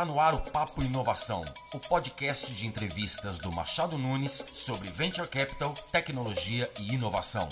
Está 0.00 0.10
no 0.10 0.18
ar 0.18 0.32
o 0.32 0.40
Papo 0.50 0.82
Inovação, 0.82 1.42
o 1.74 1.78
podcast 1.78 2.54
de 2.54 2.66
entrevistas 2.66 3.38
do 3.38 3.54
Machado 3.54 3.98
Nunes 3.98 4.32
sobre 4.32 4.88
Venture 4.88 5.28
Capital, 5.28 5.74
tecnologia 5.92 6.66
e 6.80 6.94
inovação. 6.94 7.46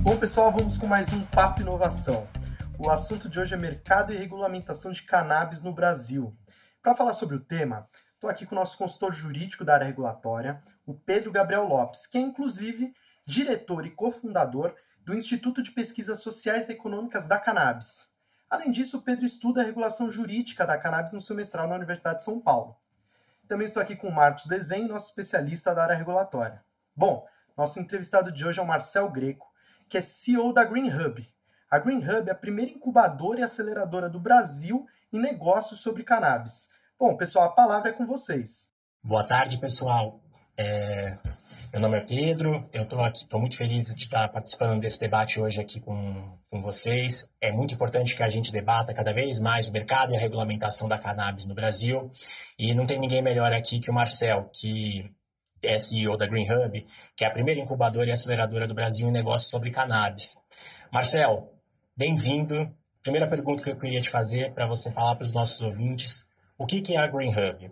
Bom, 0.00 0.16
pessoal, 0.16 0.50
vamos 0.50 0.78
com 0.78 0.86
mais 0.86 1.12
um 1.12 1.22
Papo 1.26 1.60
Inovação. 1.60 2.26
O 2.78 2.88
assunto 2.88 3.28
de 3.28 3.38
hoje 3.38 3.52
é 3.52 3.58
mercado 3.58 4.10
e 4.10 4.16
regulamentação 4.16 4.90
de 4.90 5.02
cannabis 5.02 5.60
no 5.60 5.74
Brasil. 5.74 6.34
Para 6.82 6.96
falar 6.96 7.12
sobre 7.12 7.36
o 7.36 7.40
tema, 7.40 7.86
estou 8.14 8.30
aqui 8.30 8.46
com 8.46 8.54
o 8.54 8.58
nosso 8.58 8.78
consultor 8.78 9.12
jurídico 9.12 9.66
da 9.66 9.74
área 9.74 9.86
regulatória, 9.86 10.62
o 10.86 10.94
Pedro 10.94 11.30
Gabriel 11.30 11.68
Lopes, 11.68 12.06
que 12.06 12.16
é 12.16 12.22
inclusive 12.22 12.94
diretor 13.26 13.86
e 13.86 13.90
cofundador 13.90 14.74
do 15.04 15.14
Instituto 15.14 15.62
de 15.62 15.70
Pesquisas 15.70 16.20
Sociais 16.20 16.68
e 16.68 16.72
Econômicas 16.72 17.26
da 17.26 17.38
Cannabis. 17.38 18.10
Além 18.48 18.70
disso, 18.70 19.02
Pedro 19.02 19.24
estuda 19.24 19.62
a 19.62 19.64
regulação 19.64 20.10
jurídica 20.10 20.66
da 20.66 20.78
cannabis 20.78 21.12
no 21.12 21.20
seu 21.20 21.34
mestrado 21.34 21.68
na 21.68 21.76
Universidade 21.76 22.18
de 22.18 22.24
São 22.24 22.40
Paulo. 22.40 22.76
Também 23.48 23.66
estou 23.66 23.82
aqui 23.82 23.96
com 23.96 24.08
o 24.08 24.14
Marcos 24.14 24.46
Desenho, 24.46 24.88
nosso 24.88 25.08
especialista 25.08 25.74
da 25.74 25.82
área 25.82 25.94
regulatória. 25.94 26.64
Bom, 26.96 27.26
nosso 27.56 27.78
entrevistado 27.80 28.32
de 28.32 28.44
hoje 28.44 28.58
é 28.58 28.62
o 28.62 28.66
Marcel 28.66 29.10
Greco, 29.10 29.52
que 29.88 29.98
é 29.98 30.00
CEO 30.00 30.52
da 30.52 30.64
Green 30.64 30.90
Hub. 30.90 31.26
A 31.70 31.78
Green 31.78 31.98
Hub 31.98 32.28
é 32.28 32.32
a 32.32 32.36
primeira 32.36 32.70
incubadora 32.70 33.40
e 33.40 33.42
aceleradora 33.42 34.08
do 34.08 34.20
Brasil 34.20 34.86
em 35.12 35.20
negócios 35.20 35.80
sobre 35.80 36.04
cannabis. 36.04 36.68
Bom, 36.98 37.16
pessoal, 37.16 37.46
a 37.46 37.52
palavra 37.52 37.90
é 37.90 37.92
com 37.92 38.06
vocês. 38.06 38.72
Boa 39.02 39.24
tarde, 39.24 39.58
pessoal. 39.58 40.20
É... 40.56 41.18
Meu 41.74 41.80
nome 41.80 41.98
é 41.98 42.02
Pedro, 42.02 42.70
eu 42.72 42.84
estou 42.84 43.00
aqui, 43.00 43.24
estou 43.24 43.40
muito 43.40 43.56
feliz 43.56 43.92
de 43.96 44.04
estar 44.04 44.28
participando 44.28 44.80
desse 44.80 45.00
debate 45.00 45.40
hoje 45.40 45.60
aqui 45.60 45.80
com, 45.80 46.38
com 46.48 46.62
vocês. 46.62 47.28
É 47.40 47.50
muito 47.50 47.74
importante 47.74 48.14
que 48.14 48.22
a 48.22 48.28
gente 48.28 48.52
debata 48.52 48.94
cada 48.94 49.12
vez 49.12 49.40
mais 49.40 49.68
o 49.68 49.72
mercado 49.72 50.12
e 50.12 50.16
a 50.16 50.20
regulamentação 50.20 50.86
da 50.86 50.96
cannabis 50.96 51.46
no 51.46 51.52
Brasil. 51.52 52.12
E 52.56 52.72
não 52.72 52.86
tem 52.86 53.00
ninguém 53.00 53.20
melhor 53.20 53.52
aqui 53.52 53.80
que 53.80 53.90
o 53.90 53.92
Marcel, 53.92 54.48
que 54.52 55.12
é 55.64 55.76
CEO 55.76 56.16
da 56.16 56.28
Green 56.28 56.46
Hub, 56.48 56.86
que 57.16 57.24
é 57.24 57.26
a 57.26 57.32
primeira 57.32 57.60
incubadora 57.60 58.06
e 58.06 58.12
aceleradora 58.12 58.68
do 58.68 58.74
Brasil 58.74 59.08
em 59.08 59.12
negócios 59.12 59.50
sobre 59.50 59.72
cannabis. 59.72 60.36
Marcel, 60.92 61.50
bem-vindo. 61.96 62.72
Primeira 63.02 63.28
pergunta 63.28 63.64
que 63.64 63.70
eu 63.70 63.76
queria 63.76 64.00
te 64.00 64.10
fazer 64.10 64.54
para 64.54 64.68
você 64.68 64.92
falar 64.92 65.16
para 65.16 65.24
os 65.24 65.34
nossos 65.34 65.60
ouvintes, 65.60 66.24
o 66.56 66.66
que, 66.66 66.80
que 66.80 66.94
é 66.94 67.00
a 67.00 67.08
Green 67.08 67.32
Hub? 67.32 67.68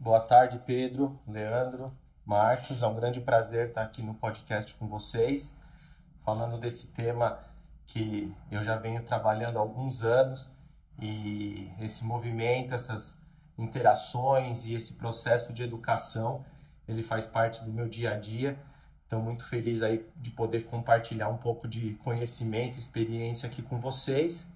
Boa 0.00 0.20
tarde, 0.20 0.58
Pedro, 0.64 1.20
Leandro. 1.28 1.92
Marcos. 2.24 2.82
É 2.82 2.86
um 2.86 2.94
grande 2.94 3.20
prazer 3.20 3.68
estar 3.68 3.82
aqui 3.82 4.02
no 4.02 4.14
podcast 4.14 4.72
com 4.74 4.88
vocês, 4.88 5.56
falando 6.24 6.58
desse 6.58 6.86
tema 6.88 7.38
que 7.86 8.34
eu 8.50 8.64
já 8.64 8.76
venho 8.76 9.02
trabalhando 9.02 9.58
há 9.58 9.60
alguns 9.60 10.02
anos 10.02 10.50
e 10.98 11.70
esse 11.80 12.02
movimento, 12.04 12.74
essas 12.74 13.20
interações 13.58 14.64
e 14.64 14.74
esse 14.74 14.94
processo 14.94 15.52
de 15.52 15.62
educação, 15.62 16.44
ele 16.88 17.02
faz 17.02 17.26
parte 17.26 17.62
do 17.62 17.70
meu 17.70 17.88
dia 17.88 18.14
a 18.14 18.18
dia. 18.18 18.58
Estou 19.02 19.20
muito 19.20 19.44
feliz 19.46 19.82
aí 19.82 20.08
de 20.16 20.30
poder 20.30 20.64
compartilhar 20.64 21.28
um 21.28 21.36
pouco 21.36 21.68
de 21.68 21.94
conhecimento, 22.02 22.78
experiência 22.78 23.46
aqui 23.48 23.62
com 23.62 23.78
vocês. 23.78 24.48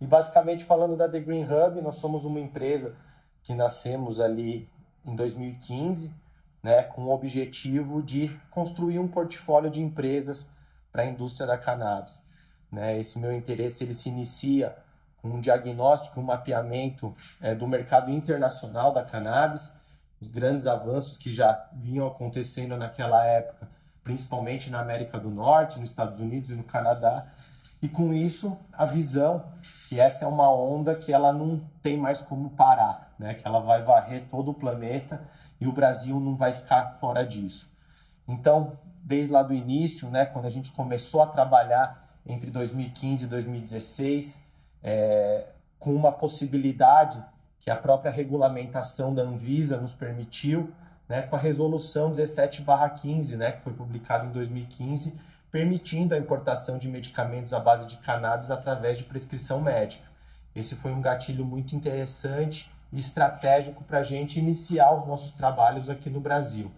E 0.00 0.06
basicamente 0.06 0.64
falando 0.64 0.96
da 0.96 1.08
The 1.08 1.18
Green 1.18 1.44
Hub, 1.44 1.80
nós 1.82 1.96
somos 1.96 2.24
uma 2.24 2.38
empresa 2.38 2.94
que 3.42 3.52
nascemos 3.52 4.20
ali 4.20 4.68
em 5.04 5.14
2015 5.16 6.23
né, 6.64 6.82
com 6.82 7.02
o 7.02 7.10
objetivo 7.14 8.02
de 8.02 8.34
construir 8.50 8.98
um 8.98 9.06
portfólio 9.06 9.70
de 9.70 9.82
empresas 9.82 10.48
para 10.90 11.02
a 11.02 11.06
indústria 11.06 11.46
da 11.46 11.58
cannabis. 11.58 12.24
Né? 12.72 12.98
Esse 12.98 13.18
meu 13.18 13.34
interesse 13.34 13.84
ele 13.84 13.94
se 13.94 14.08
inicia 14.08 14.74
com 15.20 15.28
um 15.28 15.40
diagnóstico, 15.40 16.18
um 16.18 16.24
mapeamento 16.24 17.14
é, 17.42 17.54
do 17.54 17.68
mercado 17.68 18.10
internacional 18.10 18.94
da 18.94 19.04
cannabis, 19.04 19.74
os 20.18 20.28
grandes 20.28 20.66
avanços 20.66 21.18
que 21.18 21.30
já 21.30 21.68
vinham 21.74 22.06
acontecendo 22.06 22.78
naquela 22.78 23.22
época, 23.26 23.68
principalmente 24.02 24.70
na 24.70 24.80
América 24.80 25.20
do 25.20 25.28
Norte, 25.28 25.78
nos 25.78 25.90
Estados 25.90 26.18
Unidos 26.18 26.48
e 26.48 26.54
no 26.54 26.64
Canadá, 26.64 27.26
e 27.82 27.88
com 27.90 28.14
isso 28.14 28.56
a 28.72 28.86
visão 28.86 29.44
que 29.86 30.00
essa 30.00 30.24
é 30.24 30.28
uma 30.28 30.50
onda 30.50 30.94
que 30.94 31.12
ela 31.12 31.30
não 31.30 31.60
tem 31.82 31.98
mais 31.98 32.22
como 32.22 32.48
parar, 32.50 33.14
né? 33.18 33.34
que 33.34 33.46
ela 33.46 33.60
vai 33.60 33.82
varrer 33.82 34.24
todo 34.30 34.50
o 34.50 34.54
planeta 34.54 35.20
e 35.60 35.66
o 35.66 35.72
Brasil 35.72 36.18
não 36.20 36.36
vai 36.36 36.52
ficar 36.52 36.98
fora 37.00 37.24
disso. 37.24 37.70
Então, 38.26 38.78
desde 39.02 39.32
lá 39.32 39.42
do 39.42 39.52
início, 39.52 40.08
né, 40.08 40.24
quando 40.24 40.46
a 40.46 40.50
gente 40.50 40.72
começou 40.72 41.22
a 41.22 41.26
trabalhar 41.26 42.04
entre 42.26 42.50
2015 42.50 43.24
e 43.24 43.26
2016, 43.26 44.42
é, 44.82 45.46
com 45.78 45.94
uma 45.94 46.10
possibilidade 46.10 47.22
que 47.60 47.70
a 47.70 47.76
própria 47.76 48.10
regulamentação 48.10 49.14
da 49.14 49.22
Anvisa 49.22 49.76
nos 49.76 49.92
permitiu, 49.92 50.72
né, 51.08 51.22
com 51.22 51.36
a 51.36 51.38
resolução 51.38 52.14
17/15, 52.14 53.36
né, 53.36 53.52
que 53.52 53.62
foi 53.62 53.72
publicada 53.72 54.26
em 54.26 54.30
2015, 54.30 55.14
permitindo 55.50 56.14
a 56.14 56.18
importação 56.18 56.78
de 56.78 56.88
medicamentos 56.88 57.52
à 57.52 57.60
base 57.60 57.86
de 57.86 57.96
cannabis 57.98 58.50
através 58.50 58.96
de 58.96 59.04
prescrição 59.04 59.60
médica. 59.60 60.04
Esse 60.54 60.74
foi 60.76 60.92
um 60.92 61.00
gatilho 61.00 61.44
muito 61.44 61.76
interessante 61.76 62.70
estratégico 62.98 63.82
para 63.84 64.00
a 64.00 64.02
gente 64.02 64.38
iniciar 64.38 64.92
os 64.94 65.06
nossos 65.06 65.32
trabalhos 65.32 65.90
aqui 65.90 66.08
no 66.08 66.20
Brasil. 66.20 66.70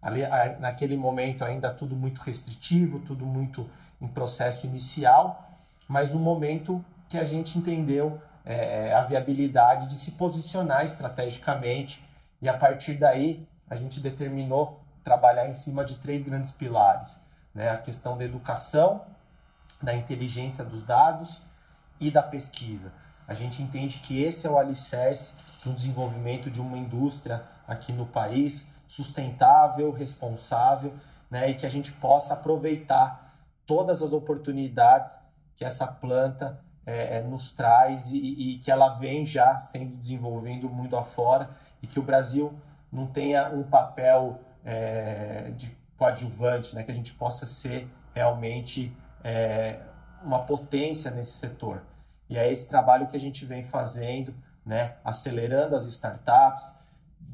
Ali, 0.00 0.22
naquele 0.60 0.96
momento 0.96 1.44
ainda 1.44 1.72
tudo 1.72 1.96
muito 1.96 2.18
restritivo, 2.18 3.00
tudo 3.00 3.26
muito 3.26 3.68
em 4.00 4.06
processo 4.06 4.66
inicial, 4.66 5.50
mas 5.88 6.14
um 6.14 6.20
momento 6.20 6.84
que 7.08 7.18
a 7.18 7.24
gente 7.24 7.58
entendeu 7.58 8.20
é, 8.44 8.94
a 8.94 9.02
viabilidade 9.02 9.88
de 9.88 9.94
se 9.94 10.12
posicionar 10.12 10.84
estrategicamente 10.84 12.04
e 12.40 12.48
a 12.48 12.56
partir 12.56 12.94
daí 12.94 13.46
a 13.68 13.76
gente 13.76 14.00
determinou 14.00 14.80
trabalhar 15.02 15.48
em 15.48 15.54
cima 15.54 15.84
de 15.84 15.96
três 15.96 16.22
grandes 16.22 16.50
pilares, 16.50 17.20
né? 17.54 17.70
A 17.70 17.78
questão 17.78 18.16
da 18.16 18.24
educação, 18.24 19.02
da 19.82 19.94
inteligência 19.94 20.64
dos 20.64 20.84
dados 20.84 21.40
e 22.00 22.10
da 22.10 22.22
pesquisa. 22.22 22.92
A 23.26 23.34
gente 23.34 23.62
entende 23.62 24.00
que 24.00 24.22
esse 24.22 24.46
é 24.46 24.50
o 24.50 24.58
alicerce 24.58 25.30
para 25.60 25.70
o 25.70 25.74
desenvolvimento 25.74 26.50
de 26.50 26.60
uma 26.60 26.76
indústria 26.76 27.42
aqui 27.66 27.92
no 27.92 28.06
país 28.06 28.66
sustentável, 28.86 29.92
responsável, 29.92 30.94
né, 31.30 31.50
e 31.50 31.54
que 31.54 31.66
a 31.66 31.68
gente 31.68 31.92
possa 31.92 32.34
aproveitar 32.34 33.34
todas 33.66 34.02
as 34.02 34.12
oportunidades 34.12 35.18
que 35.56 35.64
essa 35.64 35.86
planta 35.86 36.58
é, 36.86 37.18
é 37.18 37.22
nos 37.22 37.52
traz 37.52 38.10
e, 38.10 38.16
e, 38.16 38.58
que 38.60 38.70
ela 38.70 38.94
vem 38.94 39.26
já 39.26 39.58
sendo 39.58 39.94
desenvolvendo 39.96 40.70
mundo 40.70 40.96
afora 40.96 41.50
e 41.82 41.86
que 41.86 42.00
o 42.00 42.02
Brasil 42.02 42.54
não 42.90 43.06
tenha 43.06 43.50
um 43.50 43.62
papel 43.62 44.40
é, 44.64 45.52
de 45.54 45.76
coadjuvante, 45.98 46.74
né, 46.74 46.82
que 46.82 46.90
a 46.90 46.94
gente 46.94 47.12
possa 47.12 47.44
ser 47.44 47.86
realmente 48.14 48.96
é, 49.22 49.80
uma 50.22 50.40
potência 50.40 51.10
nesse 51.10 51.32
setor. 51.32 51.82
E 52.30 52.38
é 52.38 52.50
esse 52.50 52.68
trabalho 52.68 53.08
que 53.08 53.16
a 53.16 53.20
gente 53.20 53.44
vem 53.44 53.64
fazendo 53.64 54.34
né, 54.68 54.96
acelerando 55.02 55.74
as 55.74 55.86
startups, 55.86 56.74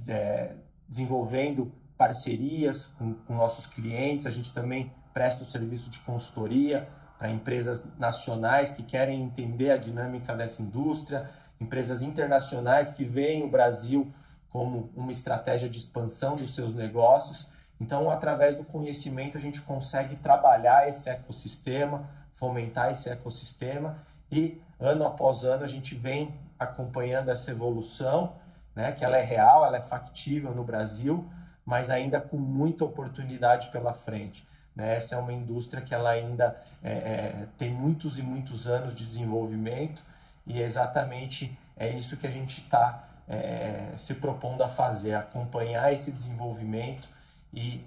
é, 0.06 0.52
desenvolvendo 0.88 1.72
parcerias 1.98 2.86
com, 2.96 3.14
com 3.14 3.34
nossos 3.34 3.66
clientes. 3.66 4.24
A 4.24 4.30
gente 4.30 4.52
também 4.52 4.92
presta 5.12 5.42
o 5.42 5.46
serviço 5.46 5.90
de 5.90 5.98
consultoria 5.98 6.88
para 7.18 7.28
empresas 7.28 7.84
nacionais 7.98 8.70
que 8.70 8.84
querem 8.84 9.20
entender 9.20 9.72
a 9.72 9.76
dinâmica 9.76 10.32
dessa 10.36 10.62
indústria, 10.62 11.28
empresas 11.60 12.02
internacionais 12.02 12.92
que 12.92 13.04
veem 13.04 13.42
o 13.42 13.48
Brasil 13.48 14.12
como 14.48 14.92
uma 14.94 15.10
estratégia 15.10 15.68
de 15.68 15.78
expansão 15.78 16.36
dos 16.36 16.54
seus 16.54 16.72
negócios. 16.72 17.48
Então, 17.80 18.08
através 18.10 18.54
do 18.54 18.62
conhecimento, 18.62 19.36
a 19.36 19.40
gente 19.40 19.60
consegue 19.60 20.14
trabalhar 20.14 20.88
esse 20.88 21.10
ecossistema, 21.10 22.08
fomentar 22.32 22.92
esse 22.92 23.08
ecossistema 23.08 23.98
e 24.30 24.60
ano 24.78 25.04
após 25.04 25.42
ano 25.42 25.64
a 25.64 25.68
gente 25.68 25.96
vem 25.96 26.32
acompanhando 26.64 27.30
essa 27.30 27.50
evolução, 27.50 28.36
né, 28.74 28.92
que 28.92 29.04
ela 29.04 29.16
é 29.16 29.22
real, 29.22 29.64
ela 29.64 29.76
é 29.76 29.82
factível 29.82 30.54
no 30.54 30.64
Brasil, 30.64 31.30
mas 31.64 31.90
ainda 31.90 32.20
com 32.20 32.36
muita 32.36 32.84
oportunidade 32.84 33.68
pela 33.68 33.92
frente. 33.92 34.46
Né? 34.74 34.96
Essa 34.96 35.14
é 35.14 35.18
uma 35.18 35.32
indústria 35.32 35.82
que 35.82 35.94
ela 35.94 36.10
ainda 36.10 36.60
é, 36.82 36.92
é, 36.92 37.46
tem 37.56 37.72
muitos 37.72 38.18
e 38.18 38.22
muitos 38.22 38.66
anos 38.66 38.94
de 38.94 39.06
desenvolvimento 39.06 40.02
e 40.46 40.60
exatamente 40.60 41.56
é 41.76 41.88
isso 41.90 42.16
que 42.16 42.26
a 42.26 42.30
gente 42.30 42.60
está 42.60 43.08
é, 43.28 43.94
se 43.96 44.14
propondo 44.14 44.62
a 44.62 44.68
fazer, 44.68 45.14
acompanhar 45.14 45.92
esse 45.92 46.12
desenvolvimento 46.12 47.08
e 47.52 47.84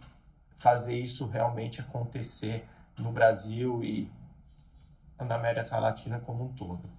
fazer 0.57 0.97
isso 0.97 1.27
realmente 1.27 1.81
acontecer 1.81 2.68
no 2.97 3.12
Brasil 3.12 3.83
e 3.83 4.12
na 5.19 5.35
América 5.35 5.77
Latina 5.77 6.19
como 6.19 6.45
um 6.45 6.53
todo. 6.53 6.96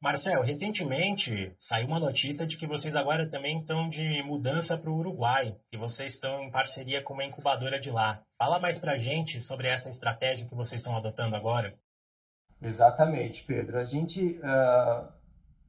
Marcel, 0.00 0.42
recentemente 0.42 1.52
saiu 1.58 1.88
uma 1.88 1.98
notícia 1.98 2.46
de 2.46 2.56
que 2.56 2.68
vocês 2.68 2.94
agora 2.94 3.28
também 3.28 3.58
estão 3.58 3.88
de 3.88 4.22
mudança 4.22 4.78
para 4.78 4.90
o 4.90 4.96
Uruguai, 4.96 5.56
que 5.68 5.76
vocês 5.76 6.14
estão 6.14 6.44
em 6.44 6.52
parceria 6.52 7.02
com 7.02 7.14
uma 7.14 7.24
incubadora 7.24 7.80
de 7.80 7.90
lá. 7.90 8.22
Fala 8.38 8.60
mais 8.60 8.78
para 8.78 8.92
a 8.92 8.96
gente 8.96 9.42
sobre 9.42 9.66
essa 9.66 9.90
estratégia 9.90 10.46
que 10.46 10.54
vocês 10.54 10.80
estão 10.80 10.96
adotando 10.96 11.34
agora. 11.34 11.76
Exatamente, 12.62 13.42
Pedro. 13.42 13.76
A 13.76 13.84
gente 13.84 14.38
uh, 14.38 15.08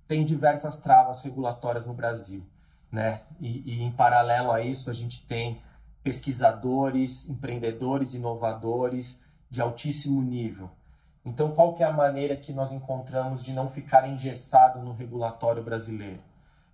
tem 0.07 0.23
diversas 0.23 0.79
travas 0.79 1.21
regulatórias 1.21 1.87
no 1.87 1.93
Brasil, 1.95 2.47
né? 2.91 3.23
E, 3.39 3.63
e 3.65 3.81
em 3.81 3.91
paralelo 3.91 4.51
a 4.51 4.61
isso, 4.61 4.91
a 4.91 4.93
gente 4.93 5.25
tem 5.25 5.59
pesquisadores, 6.03 7.27
empreendedores, 7.27 8.13
inovadores 8.13 9.19
de 9.49 9.59
altíssimo 9.59 10.21
nível. 10.21 10.69
Então, 11.29 11.51
qual 11.51 11.75
que 11.75 11.83
é 11.83 11.85
a 11.85 11.93
maneira 11.93 12.35
que 12.35 12.51
nós 12.51 12.71
encontramos 12.71 13.43
de 13.43 13.53
não 13.53 13.69
ficar 13.69 14.09
engessado 14.09 14.79
no 14.79 14.93
regulatório 14.93 15.61
brasileiro? 15.61 16.19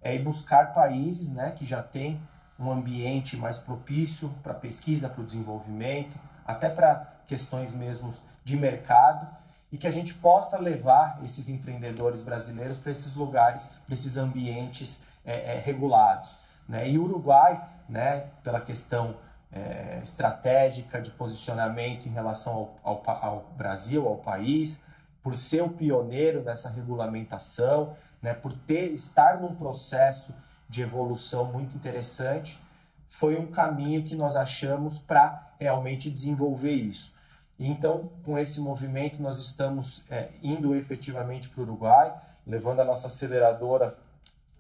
É 0.02 0.16
ir 0.16 0.24
buscar 0.24 0.74
países 0.74 1.30
né, 1.30 1.52
que 1.52 1.66
já 1.66 1.84
têm 1.84 2.22
um 2.58 2.72
ambiente 2.72 3.36
mais 3.36 3.58
propício 3.60 4.34
para 4.42 4.54
pesquisa, 4.54 5.10
para 5.10 5.22
o 5.22 5.26
desenvolvimento, 5.26 6.18
até 6.48 6.70
para 6.70 7.16
questões 7.28 7.74
mesmo 7.74 8.14
de 8.46 8.56
mercado, 8.56 9.28
e 9.74 9.78
que 9.78 9.88
a 9.88 9.92
gente 9.92 10.14
possa 10.14 10.58
levar 10.58 11.20
esses 11.22 11.50
empreendedores 11.50 12.22
brasileiros 12.22 12.78
para 12.78 12.94
esses 12.94 13.14
lugares, 13.14 13.70
para 13.86 13.94
esses 13.94 14.16
ambientes 14.16 15.04
é, 15.26 15.58
é, 15.58 15.60
regulados. 15.60 16.30
Né? 16.66 16.90
E 16.90 16.98
o 16.98 17.04
Uruguai, 17.04 17.62
né, 17.90 18.28
pela 18.42 18.62
questão 18.62 19.18
é, 19.52 20.00
estratégica 20.04 21.02
de 21.02 21.12
posicionamento 21.12 22.08
em 22.08 22.12
relação 22.12 22.76
ao, 22.84 23.02
ao, 23.06 23.26
ao, 23.26 23.54
Brasil, 23.58 24.08
ao 24.08 24.18
país, 24.18 24.84
por 25.24 25.38
ser 25.38 25.64
o 25.64 25.70
pioneiro 25.70 26.44
nessa 26.44 26.70
regulamentação, 26.70 27.96
né, 28.22 28.34
por 28.34 28.54
ter 28.54 28.94
estar 28.94 29.40
num 29.40 29.56
processo 29.56 30.34
de 30.70 30.82
evolução 30.82 31.46
muito 31.46 31.76
interessante, 31.76 32.60
foi 33.08 33.38
um 33.38 33.48
caminho 33.48 34.04
que 34.04 34.16
nós 34.16 34.36
achamos 34.36 35.00
para 35.00 35.54
realmente 35.60 36.10
desenvolver 36.10 36.74
isso. 36.74 37.14
Então, 37.58 38.10
com 38.24 38.38
esse 38.38 38.60
movimento, 38.60 39.22
nós 39.22 39.40
estamos 39.40 40.04
é, 40.10 40.30
indo 40.44 40.76
efetivamente 40.76 41.48
para 41.48 41.62
o 41.62 41.64
Uruguai, 41.64 42.14
levando 42.46 42.82
a 42.82 42.86
nossa 42.86 43.08
aceleradora 43.08 43.98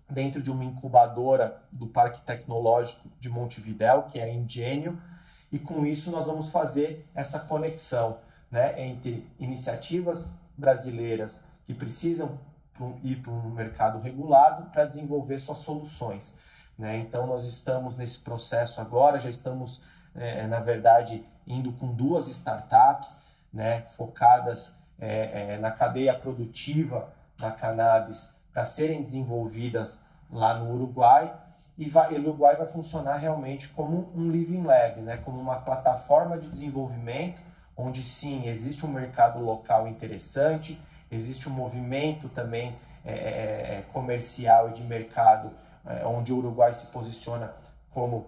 dentro 0.10 0.42
de 0.42 0.52
uma 0.52 0.64
incubadora 0.64 1.62
do 1.72 1.88
Parque 1.88 2.22
Tecnológico 2.22 3.10
de 3.20 3.30
Montevidéu, 3.30 4.04
que 4.04 4.20
é 4.20 4.24
a 4.24 4.34
Ingênio, 4.34 5.02
e 5.52 5.60
com 5.60 5.86
isso 5.86 6.12
nós 6.12 6.26
vamos 6.26 6.50
fazer 6.50 7.08
essa 7.16 7.40
conexão 7.40 8.18
né, 8.52 8.86
entre 8.86 9.28
iniciativas 9.40 10.32
brasileiras 10.58 11.44
que 11.64 11.74
precisam 11.74 12.38
ir 13.04 13.18
para 13.18 13.32
um 13.32 13.50
mercado 13.50 14.00
regulado 14.00 14.70
para 14.70 14.86
desenvolver 14.86 15.40
suas 15.40 15.60
soluções. 15.60 16.36
Né? 16.78 16.98
Então, 16.98 17.26
nós 17.26 17.46
estamos 17.46 17.96
nesse 17.96 18.20
processo 18.20 18.82
agora, 18.82 19.18
já 19.18 19.30
estamos, 19.30 19.82
é, 20.14 20.46
na 20.46 20.60
verdade, 20.60 21.26
indo 21.48 21.72
com 21.74 21.94
duas 21.94 22.28
startups 22.28 23.20
né, 23.52 23.82
focadas 23.96 24.76
é, 25.00 25.54
é, 25.54 25.58
na 25.58 25.72
cadeia 25.72 26.14
produtiva 26.14 27.10
da 27.38 27.52
cannabis 27.52 28.30
para 28.56 28.66
serem 28.66 29.04
desenvolvidas 29.04 30.02
lá 30.32 30.54
no 30.54 30.74
Uruguai 30.74 31.36
e 31.78 31.90
vai, 31.90 32.14
o 32.14 32.22
Uruguai 32.22 32.56
vai 32.56 32.66
funcionar 32.66 33.18
realmente 33.18 33.68
como 33.68 34.10
um 34.16 34.32
living 34.32 34.64
lab, 34.64 35.02
né, 35.02 35.18
como 35.18 35.42
uma 35.42 35.58
plataforma 35.58 36.38
de 36.38 36.48
desenvolvimento 36.48 37.42
onde 37.76 38.02
sim 38.02 38.48
existe 38.48 38.86
um 38.86 38.90
mercado 38.90 39.44
local 39.44 39.90
interessante, 39.90 40.82
existe 41.12 41.50
um 41.50 41.52
movimento 41.52 42.30
também 42.30 42.74
é, 43.04 43.12
é, 43.12 43.76
é 43.76 43.86
comercial 43.92 44.70
e 44.70 44.74
de 44.74 44.84
mercado 44.86 45.52
é, 45.86 46.08
onde 46.08 46.32
o 46.32 46.38
Uruguai 46.38 46.74
se 46.74 46.86
posiciona 46.86 47.54
como 47.92 48.28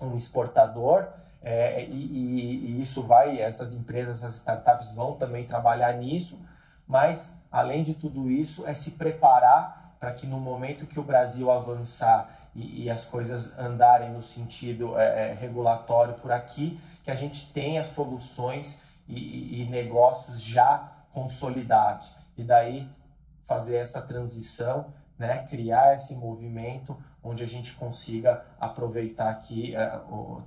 um 0.00 0.16
exportador 0.16 1.08
é, 1.42 1.84
e, 1.84 1.90
e, 1.90 2.78
e, 2.78 2.82
isso 2.82 3.02
vai, 3.02 3.38
essas 3.38 3.74
empresas, 3.74 4.24
essas 4.24 4.36
startups 4.36 4.92
vão 4.92 5.14
também 5.14 5.44
trabalhar 5.44 5.92
nisso, 5.92 6.40
mas 6.88 7.35
além 7.50 7.82
de 7.82 7.94
tudo 7.94 8.30
isso, 8.30 8.66
é 8.66 8.74
se 8.74 8.92
preparar 8.92 9.96
para 9.98 10.12
que 10.12 10.26
no 10.26 10.38
momento 10.38 10.86
que 10.86 11.00
o 11.00 11.02
Brasil 11.02 11.50
avançar 11.50 12.50
e, 12.54 12.84
e 12.84 12.90
as 12.90 13.04
coisas 13.04 13.56
andarem 13.58 14.10
no 14.10 14.22
sentido 14.22 14.98
é, 14.98 15.30
é 15.30 15.34
regulatório 15.34 16.14
por 16.14 16.32
aqui, 16.32 16.78
que 17.02 17.10
a 17.10 17.14
gente 17.14 17.50
tenha 17.52 17.84
soluções 17.84 18.80
e, 19.08 19.62
e 19.62 19.66
negócios 19.66 20.40
já 20.40 20.92
consolidados. 21.12 22.12
E 22.36 22.42
daí 22.42 22.88
fazer 23.44 23.76
essa 23.76 24.02
transição, 24.02 24.86
né, 25.18 25.46
criar 25.48 25.94
esse 25.94 26.14
movimento 26.14 26.96
onde 27.22 27.42
a 27.42 27.46
gente 27.46 27.72
consiga 27.74 28.44
aproveitar 28.60 29.30
aqui 29.30 29.74
é, 29.74 30.00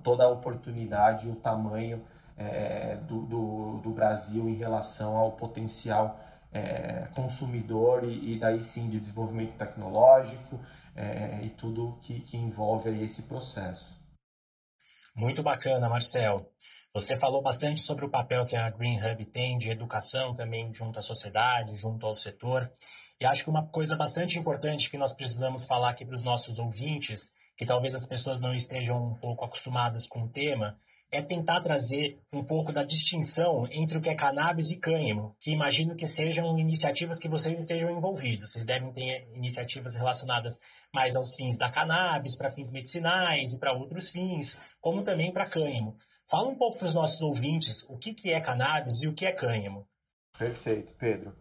toda 0.04 0.26
a 0.26 0.30
oportunidade 0.30 1.28
e 1.28 1.32
o 1.32 1.36
tamanho 1.36 2.02
é, 2.38 2.96
do, 3.08 3.22
do, 3.24 3.78
do, 3.80 3.90
Brasil 3.90 4.48
em 4.48 4.54
relação 4.54 5.18
ao 5.18 5.34
potencial 5.34 6.18
é, 6.52 7.08
consumidor 7.14 8.04
e, 8.04 8.34
e, 8.34 8.40
daí 8.40 8.64
sim 8.64 8.90
de 8.90 9.00
desenvolvimento 9.00 9.58
tecnológico 9.58 10.60
é, 10.96 11.42
e 11.44 11.50
tudo 11.50 11.98
que, 12.02 12.22
que 12.22 12.38
envolve 12.38 12.90
esse 13.04 13.24
processo. 13.24 13.98
Muito 15.16 15.44
bacana, 15.44 15.90
Marcel. 15.90 16.50
Você 16.94 17.18
falou 17.18 17.42
bastante 17.44 17.82
sobre 17.82 18.06
o 18.06 18.10
papel 18.10 18.46
que 18.46 18.56
a 18.56 18.70
Green 18.72 18.98
Hub 18.98 19.24
tem 19.26 19.58
de 19.60 19.70
educação 19.70 20.36
também 20.36 20.74
junto 20.74 20.98
à 20.98 21.02
sociedade, 21.04 21.78
junto 21.78 22.06
ao 22.06 22.16
setor. 22.16 22.72
E 23.22 23.26
acho 23.26 23.44
que 23.44 23.50
uma 23.50 23.68
coisa 23.68 23.96
bastante 23.96 24.40
importante 24.40 24.90
que 24.90 24.98
nós 24.98 25.14
precisamos 25.14 25.66
falar 25.66 25.92
aqui 25.92 26.04
para 26.04 26.16
os 26.16 26.24
nossos 26.24 26.58
ouvintes, 26.58 27.32
que 27.56 27.66
talvez 27.66 27.94
as 27.94 28.08
pessoas 28.08 28.42
não 28.42 28.54
estejam 28.54 29.12
um 29.12 29.16
pouco 29.16 29.46
acostumadas 29.46 30.08
com 30.08 30.24
o 30.24 30.30
tema, 30.30 30.80
é 31.12 31.22
tentar 31.22 31.62
trazer 31.62 32.20
um 32.32 32.44
pouco 32.44 32.72
da 32.72 32.84
distinção 32.84 33.68
entre 33.72 33.98
o 33.98 34.02
que 34.02 34.10
é 34.10 34.16
cannabis 34.16 34.70
e 34.70 34.78
cânhamo, 34.78 35.36
que 35.40 35.52
imagino 35.52 35.96
que 35.96 36.06
sejam 36.06 36.58
iniciativas 36.60 37.18
que 37.18 37.28
vocês 37.28 37.60
estejam 37.60 37.90
envolvidos. 37.90 38.52
Vocês 38.52 38.66
devem 38.66 38.92
ter 38.94 39.28
iniciativas 39.34 39.96
relacionadas 39.96 40.60
mais 40.94 41.16
aos 41.16 41.36
fins 41.36 41.58
da 41.58 41.72
cannabis, 41.72 42.36
para 42.36 42.52
fins 42.52 42.72
medicinais 42.72 43.54
e 43.54 43.58
para 43.58 43.74
outros 43.74 44.10
fins, 44.10 44.58
como 44.80 45.04
também 45.04 45.34
para 45.34 45.50
cânhamo. 45.50 45.96
Fala 46.30 46.48
um 46.48 46.56
pouco 46.56 46.78
para 46.78 46.88
os 46.88 46.94
nossos 46.94 47.22
ouvintes 47.22 47.84
o 47.90 47.98
que, 47.98 48.14
que 48.14 48.32
é 48.32 48.40
cannabis 48.40 49.02
e 49.02 49.08
o 49.08 49.14
que 49.14 49.26
é 49.26 49.32
cânhamo. 49.32 49.88
Perfeito, 50.38 50.94
Pedro. 50.94 51.36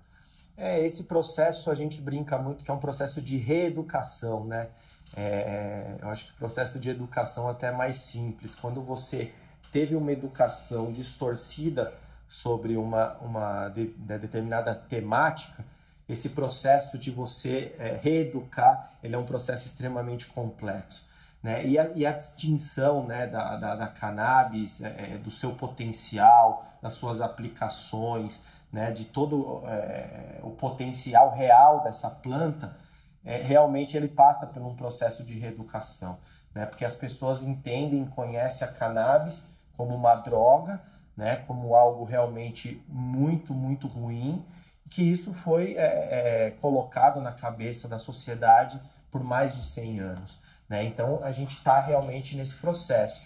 É, 0.56 0.84
esse 0.84 1.04
processo 1.04 1.70
a 1.70 1.74
gente 1.74 2.00
brinca 2.00 2.38
muito 2.38 2.64
que 2.64 2.70
é 2.70 2.74
um 2.74 2.80
processo 2.80 3.20
de 3.20 3.36
reeducação, 3.36 4.44
né? 4.46 4.70
É, 5.16 5.98
eu 6.00 6.08
acho 6.08 6.26
que 6.26 6.32
o 6.32 6.36
processo 6.36 6.80
de 6.80 6.90
educação 6.90 7.48
até 7.48 7.68
é 7.68 7.72
mais 7.72 7.98
simples. 7.98 8.54
Quando 8.54 8.82
você 8.82 9.32
teve 9.70 9.94
uma 9.94 10.12
educação 10.12 10.92
distorcida 10.92 11.92
sobre 12.28 12.76
uma, 12.76 13.14
uma 13.18 13.68
de, 13.68 13.86
de 13.86 14.18
determinada 14.18 14.74
temática, 14.74 15.64
esse 16.08 16.30
processo 16.30 16.98
de 16.98 17.10
você 17.10 17.74
é, 17.78 17.98
reeducar, 18.02 18.92
ele 19.02 19.14
é 19.14 19.18
um 19.18 19.24
processo 19.24 19.66
extremamente 19.66 20.26
complexo. 20.26 21.06
Né? 21.42 21.66
E, 21.66 21.78
a, 21.78 21.90
e 21.94 22.06
a 22.06 22.12
distinção 22.12 23.06
né, 23.06 23.26
da, 23.26 23.56
da, 23.56 23.74
da 23.76 23.86
cannabis, 23.88 24.82
é, 24.82 25.14
é 25.14 25.18
do 25.18 25.30
seu 25.30 25.54
potencial, 25.54 26.66
das 26.82 26.94
suas 26.94 27.20
aplicações, 27.20 28.42
né, 28.72 28.90
de 28.90 29.04
todo 29.04 29.62
é, 29.66 30.40
o 30.42 30.50
potencial 30.50 31.32
real 31.32 31.82
dessa 31.82 32.10
planta, 32.10 32.76
é, 33.24 33.40
realmente 33.42 33.96
ele 33.96 34.08
passa 34.08 34.46
por 34.46 34.62
um 34.62 34.74
processo 34.74 35.22
de 35.22 35.38
reeducação. 35.38 36.18
Né? 36.54 36.66
Porque 36.66 36.84
as 36.84 36.94
pessoas 36.94 37.42
entendem, 37.42 38.06
conhecem 38.06 38.66
a 38.66 38.70
cannabis 38.70 39.46
como 39.78 39.94
uma 39.94 40.16
droga, 40.16 40.82
né, 41.16 41.36
como 41.46 41.74
algo 41.76 42.04
realmente 42.04 42.84
muito, 42.88 43.54
muito 43.54 43.86
ruim, 43.86 44.44
que 44.90 45.02
isso 45.02 45.32
foi 45.32 45.74
é, 45.74 46.46
é, 46.46 46.50
colocado 46.60 47.20
na 47.20 47.30
cabeça 47.30 47.86
da 47.86 47.98
sociedade 47.98 48.80
por 49.10 49.22
mais 49.22 49.54
de 49.54 49.62
100 49.62 50.00
anos. 50.00 50.40
Né? 50.68 50.84
Então, 50.84 51.20
a 51.22 51.30
gente 51.30 51.52
está 51.52 51.80
realmente 51.80 52.36
nesse 52.36 52.56
processo. 52.56 53.22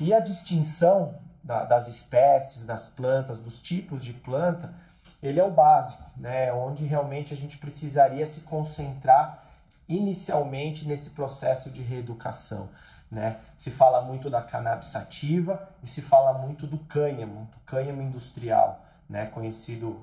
E 0.00 0.12
a 0.12 0.18
distinção 0.18 1.14
da, 1.42 1.64
das 1.64 1.86
espécies, 1.86 2.64
das 2.64 2.88
plantas, 2.88 3.38
dos 3.38 3.60
tipos 3.60 4.02
de 4.02 4.12
planta, 4.12 4.74
ele 5.22 5.38
é 5.38 5.44
o 5.44 5.50
básico, 5.52 6.02
né? 6.16 6.52
onde 6.52 6.84
realmente 6.84 7.32
a 7.32 7.36
gente 7.36 7.58
precisaria 7.58 8.26
se 8.26 8.40
concentrar 8.40 9.44
inicialmente 9.88 10.86
nesse 10.86 11.10
processo 11.10 11.70
de 11.70 11.80
reeducação. 11.80 12.68
Né? 13.12 13.36
Se 13.58 13.70
fala 13.70 14.00
muito 14.00 14.30
da 14.30 14.40
cannabis 14.40 14.88
sativa 14.88 15.68
e 15.82 15.86
se 15.86 16.00
fala 16.00 16.32
muito 16.32 16.66
do 16.66 16.78
cânhamo, 16.78 17.44
do 17.52 17.60
cânhamo 17.66 18.00
industrial, 18.00 18.82
né? 19.06 19.26
conhecido 19.26 20.00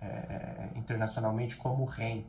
é, 0.00 0.68
internacionalmente 0.74 1.54
como 1.54 1.88
hemp, 1.96 2.26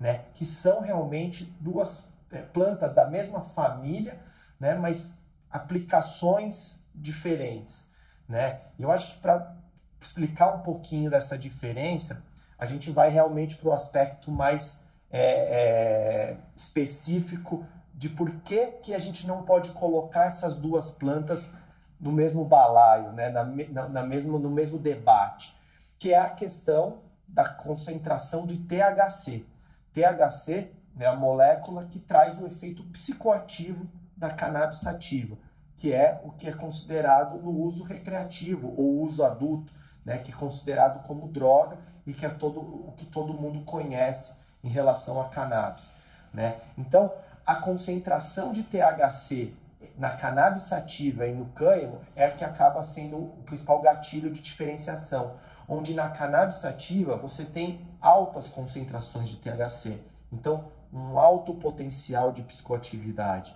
né? 0.00 0.24
que 0.32 0.46
são 0.46 0.80
realmente 0.80 1.44
duas 1.60 2.02
é, 2.32 2.38
plantas 2.38 2.94
da 2.94 3.06
mesma 3.06 3.42
família, 3.42 4.18
né? 4.58 4.74
mas 4.74 5.14
aplicações 5.50 6.78
diferentes. 6.94 7.86
Né? 8.26 8.58
Eu 8.78 8.90
acho 8.90 9.12
que 9.12 9.20
para 9.20 9.54
explicar 10.00 10.54
um 10.54 10.60
pouquinho 10.60 11.10
dessa 11.10 11.36
diferença, 11.36 12.24
a 12.58 12.64
gente 12.64 12.90
vai 12.90 13.10
realmente 13.10 13.56
para 13.56 13.68
o 13.68 13.72
aspecto 13.74 14.30
mais 14.30 14.86
é, 15.10 15.20
é, 15.20 16.36
específico 16.56 17.66
de 17.96 18.10
por 18.10 18.30
que, 18.42 18.66
que 18.82 18.94
a 18.94 18.98
gente 18.98 19.26
não 19.26 19.42
pode 19.42 19.70
colocar 19.70 20.26
essas 20.26 20.54
duas 20.54 20.90
plantas 20.90 21.50
no 21.98 22.12
mesmo 22.12 22.44
balaio, 22.44 23.10
né? 23.12 23.30
na, 23.30 23.42
na, 23.42 23.88
na 23.88 24.02
mesmo, 24.02 24.38
no 24.38 24.50
mesmo 24.50 24.78
debate, 24.78 25.56
que 25.98 26.12
é 26.12 26.18
a 26.18 26.28
questão 26.28 26.98
da 27.26 27.48
concentração 27.48 28.46
de 28.46 28.58
THC. 28.58 29.46
THC 29.94 30.70
é 30.98 31.06
a 31.06 31.16
molécula 31.16 31.86
que 31.86 31.98
traz 31.98 32.38
o 32.38 32.46
efeito 32.46 32.84
psicoativo 32.84 33.88
da 34.14 34.30
cannabis 34.30 34.78
sativa, 34.78 35.38
que 35.78 35.92
é 35.92 36.20
o 36.22 36.30
que 36.32 36.48
é 36.48 36.52
considerado 36.52 37.38
no 37.38 37.50
uso 37.50 37.82
recreativo 37.82 38.74
ou 38.76 39.00
uso 39.02 39.24
adulto, 39.24 39.72
né? 40.04 40.18
que 40.18 40.30
é 40.30 40.34
considerado 40.34 41.02
como 41.06 41.28
droga 41.28 41.78
e 42.06 42.12
que 42.12 42.26
é 42.26 42.28
todo, 42.28 42.60
o 42.60 42.92
que 42.94 43.06
todo 43.06 43.32
mundo 43.32 43.64
conhece 43.64 44.34
em 44.62 44.68
relação 44.68 45.18
a 45.18 45.28
cannabis. 45.30 45.94
Né? 46.32 46.60
Então, 46.76 47.10
a 47.46 47.54
concentração 47.54 48.52
de 48.52 48.64
THC 48.64 49.52
na 49.96 50.10
cannabis 50.10 50.64
sativa 50.64 51.26
e 51.26 51.32
no 51.32 51.46
cânhamo 51.46 52.00
é 52.16 52.26
a 52.26 52.30
que 52.30 52.44
acaba 52.44 52.82
sendo 52.82 53.16
o 53.16 53.42
principal 53.46 53.80
gatilho 53.80 54.30
de 54.30 54.40
diferenciação, 54.40 55.36
onde 55.68 55.94
na 55.94 56.08
cannabis 56.08 56.56
sativa 56.56 57.16
você 57.16 57.44
tem 57.44 57.86
altas 58.00 58.48
concentrações 58.48 59.28
de 59.28 59.36
THC, 59.36 60.00
então 60.32 60.72
um 60.92 61.18
alto 61.18 61.54
potencial 61.54 62.32
de 62.32 62.42
psicoatividade. 62.42 63.54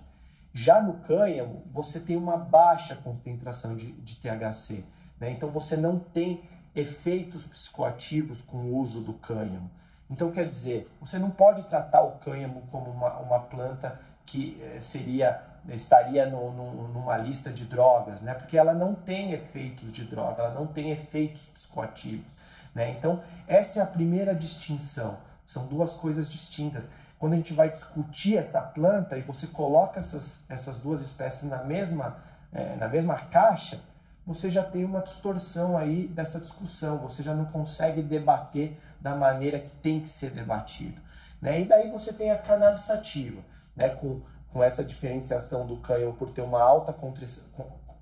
Já 0.53 0.81
no 0.81 0.95
cânhamo, 0.95 1.65
você 1.73 1.99
tem 1.99 2.17
uma 2.17 2.37
baixa 2.37 2.97
concentração 2.97 3.77
de, 3.77 3.93
de 3.93 4.17
THC, 4.17 4.85
né? 5.19 5.31
então 5.31 5.49
você 5.49 5.77
não 5.77 5.99
tem 5.99 6.43
efeitos 6.75 7.47
psicoativos 7.47 8.43
com 8.43 8.59
o 8.59 8.77
uso 8.77 9.01
do 9.01 9.15
cânhamo. 9.15 9.71
Então, 10.11 10.31
quer 10.33 10.47
dizer, 10.47 10.91
você 11.01 11.19
não 11.19 11.31
pode 11.31 11.63
tratar 11.65 12.03
o 12.03 12.19
cânhamo 12.19 12.63
como 12.71 12.91
uma, 12.91 13.19
uma 13.19 13.39
planta 13.39 14.01
que 14.27 14.61
eh, 14.63 14.79
seria 14.81 15.47
estaria 15.69 16.27
no, 16.27 16.53
no, 16.53 16.89
numa 16.89 17.17
lista 17.17 17.51
de 17.51 17.65
drogas, 17.65 18.21
né? 18.23 18.35
Porque 18.35 18.57
ela 18.57 18.73
não 18.73 18.95
tem 18.95 19.33
efeitos 19.33 19.93
de 19.93 20.05
droga, 20.05 20.43
ela 20.43 20.55
não 20.55 20.67
tem 20.67 20.91
efeitos 20.91 21.49
psicoativos, 21.51 22.35
né? 22.75 22.91
Então, 22.91 23.23
essa 23.47 23.81
é 23.81 23.83
a 23.83 23.87
primeira 23.87 24.35
distinção. 24.35 25.19
São 25.47 25.67
duas 25.67 25.93
coisas 25.93 26.31
distintas. 26.31 26.89
Quando 27.19 27.35
a 27.35 27.37
gente 27.37 27.53
vai 27.53 27.69
discutir 27.69 28.39
essa 28.39 28.63
planta 28.63 29.19
e 29.19 29.23
você 29.23 29.47
coloca 29.47 30.01
essas, 30.01 30.39
essas 30.49 30.79
duas 30.79 31.03
espécies 31.03 31.43
na 31.43 31.63
mesma, 31.63 32.17
é, 32.53 32.77
na 32.77 32.89
mesma 32.89 33.17
caixa, 33.17 33.81
você 34.31 34.49
já 34.49 34.63
tem 34.63 34.85
uma 34.85 35.01
distorção 35.01 35.77
aí 35.77 36.07
dessa 36.07 36.39
discussão, 36.39 36.99
você 36.99 37.21
já 37.21 37.35
não 37.35 37.47
consegue 37.47 38.01
debater 38.01 38.79
da 39.01 39.17
maneira 39.17 39.59
que 39.59 39.71
tem 39.71 40.01
que 40.01 40.09
ser 40.09 40.31
debatido. 40.31 41.01
Né? 41.43 41.63
E 41.63 41.65
daí 41.65 41.91
você 41.91 42.13
tem 42.13 42.31
a 42.31 42.39
cannabis 42.39 42.83
sativa, 42.83 43.43
né? 43.75 43.89
com, 43.89 44.23
com 44.53 44.63
essa 44.63 44.85
diferenciação 44.85 45.67
do 45.67 45.79
cânhamo 45.79 46.13
por 46.13 46.31
ter 46.31 46.43
uma 46.43 46.63
alta 46.63 46.95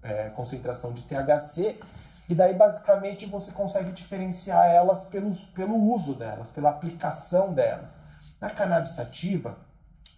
é, 0.02 0.28
concentração 0.28 0.92
de 0.92 1.02
THC, 1.04 1.80
e 2.28 2.34
daí 2.34 2.52
basicamente 2.52 3.24
você 3.24 3.50
consegue 3.50 3.90
diferenciar 3.90 4.66
elas 4.66 5.06
pelos, 5.06 5.46
pelo 5.46 5.76
uso 5.76 6.14
delas, 6.14 6.50
pela 6.50 6.68
aplicação 6.68 7.54
delas. 7.54 7.98
Na 8.38 8.50
cannabis 8.50 8.90
sativa, 8.90 9.56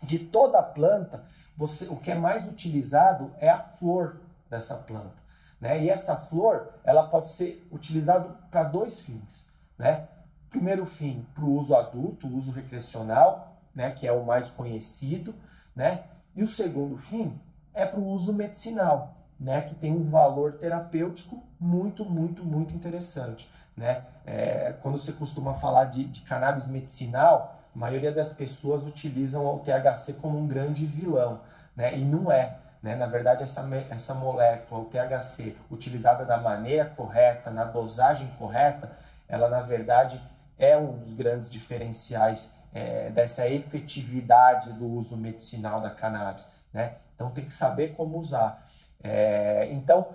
de 0.03 0.19
toda 0.19 0.59
a 0.59 0.63
planta, 0.65 1.23
você, 1.57 1.85
o 1.85 1.95
que 1.95 2.11
é 2.11 2.17
mais 2.17 2.49
utilizado 2.49 3.33
é 3.39 3.49
a 3.49 3.61
flor 3.61 4.17
dessa 4.51 4.75
planta. 4.75 5.20
Né? 5.61 5.83
E 5.85 5.91
essa 5.91 6.17
flor 6.17 6.73
ela 6.85 7.07
pode 7.07 7.31
ser 7.31 7.67
utilizada 7.71 8.29
para 8.51 8.65
dois 8.65 9.01
fins. 9.01 9.45
Né? 9.79 10.09
Primeiro 10.49 10.87
fim, 10.87 11.27
para 11.35 11.45
o 11.45 11.55
uso 11.55 11.75
adulto, 11.75 12.27
uso 12.27 12.51
recreacional, 12.51 13.57
né? 13.75 13.91
que 13.91 14.07
é 14.07 14.13
o 14.13 14.25
mais 14.25 14.51
conhecido. 14.51 15.35
Né? 15.77 16.05
E 16.35 16.43
o 16.43 16.49
segundo 16.49 16.97
fim 16.97 17.39
é 17.75 17.85
para 17.85 18.01
o 18.01 18.07
uso 18.07 18.33
medicinal, 18.33 19.15
né? 19.39 19.61
que 19.61 19.75
tem 19.75 19.93
um 19.93 20.05
valor 20.05 20.55
terapêutico 20.55 21.43
muito, 21.59 22.05
muito, 22.05 22.43
muito 22.45 22.75
interessante. 22.75 23.49
Né? 23.77 24.05
É, 24.27 24.75
quando 24.81 24.99
você 24.99 25.13
costuma 25.13 25.55
falar 25.55 25.85
de, 25.85 26.05
de 26.05 26.23
cannabis 26.23 26.67
medicinal, 26.67 27.61
a 27.75 27.79
maioria 27.79 28.11
das 28.11 28.33
pessoas 28.33 28.83
utilizam 28.83 29.45
o 29.47 29.59
THC 29.61 30.15
como 30.15 30.39
um 30.39 30.47
grande 30.47 30.87
vilão, 30.87 31.41
né? 31.77 31.97
e 31.97 32.05
não 32.05 32.33
é. 32.33 32.57
Né? 32.83 32.97
Na 32.97 33.07
verdade, 33.07 33.43
essa, 33.43 33.67
essa 33.91 34.15
molécula, 34.15 34.81
o 34.81 34.85
THC, 34.87 35.57
utilizada 35.71 36.25
da 36.25 36.39
maneira 36.39 36.87
correta, 36.87 37.51
na 37.51 37.65
dosagem 37.65 38.29
correta, 38.39 38.91
ela 39.29 39.49
na 39.49 39.61
verdade 39.61 40.21
é 40.59 40.77
um 40.77 40.99
dos 40.99 41.13
grandes 41.13 41.51
diferenciais 41.51 42.51
é, 42.73 43.11
dessa 43.11 43.49
efetividade 43.49 44.73
do 44.73 44.87
uso 44.87 45.17
medicinal 45.17 45.81
da 45.81 45.91
cannabis. 45.91 46.49
Né? 46.73 46.95
Então 47.15 47.31
tem 47.31 47.45
que 47.45 47.53
saber 47.53 47.95
como 47.95 48.19
usar. 48.19 48.67
É, 49.03 49.69
então 49.73 50.09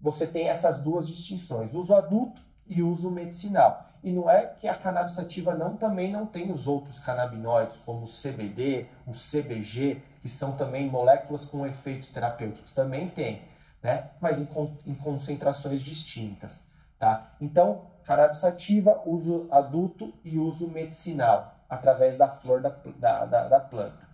você 0.00 0.26
tem 0.26 0.48
essas 0.48 0.78
duas 0.78 1.08
distinções: 1.08 1.74
uso 1.74 1.94
adulto 1.94 2.40
e 2.66 2.82
uso 2.82 3.10
medicinal. 3.10 3.85
E 4.02 4.12
não 4.12 4.30
é 4.30 4.46
que 4.46 4.68
a 4.68 4.74
cannabis 4.74 5.14
sativa 5.14 5.54
não 5.54 5.76
também 5.76 6.10
não 6.12 6.26
tem 6.26 6.52
os 6.52 6.66
outros 6.66 6.98
canabinoides, 6.98 7.76
como 7.78 8.04
o 8.04 8.08
CBD, 8.08 8.86
o 9.06 9.12
CBG, 9.12 10.02
que 10.22 10.28
são 10.28 10.52
também 10.52 10.88
moléculas 10.88 11.44
com 11.44 11.66
efeitos 11.66 12.10
terapêuticos. 12.10 12.70
Também 12.70 13.08
tem, 13.08 13.42
né? 13.82 14.10
Mas 14.20 14.40
em, 14.40 14.48
em 14.86 14.94
concentrações 14.94 15.82
distintas, 15.82 16.64
tá? 16.98 17.32
Então, 17.40 17.82
cannabis 18.04 18.38
sativa, 18.38 19.02
uso 19.04 19.48
adulto 19.50 20.12
e 20.24 20.38
uso 20.38 20.68
medicinal, 20.68 21.56
através 21.68 22.16
da 22.16 22.28
flor 22.28 22.60
da, 22.60 22.70
da, 22.96 23.24
da, 23.24 23.48
da 23.48 23.60
planta. 23.60 24.06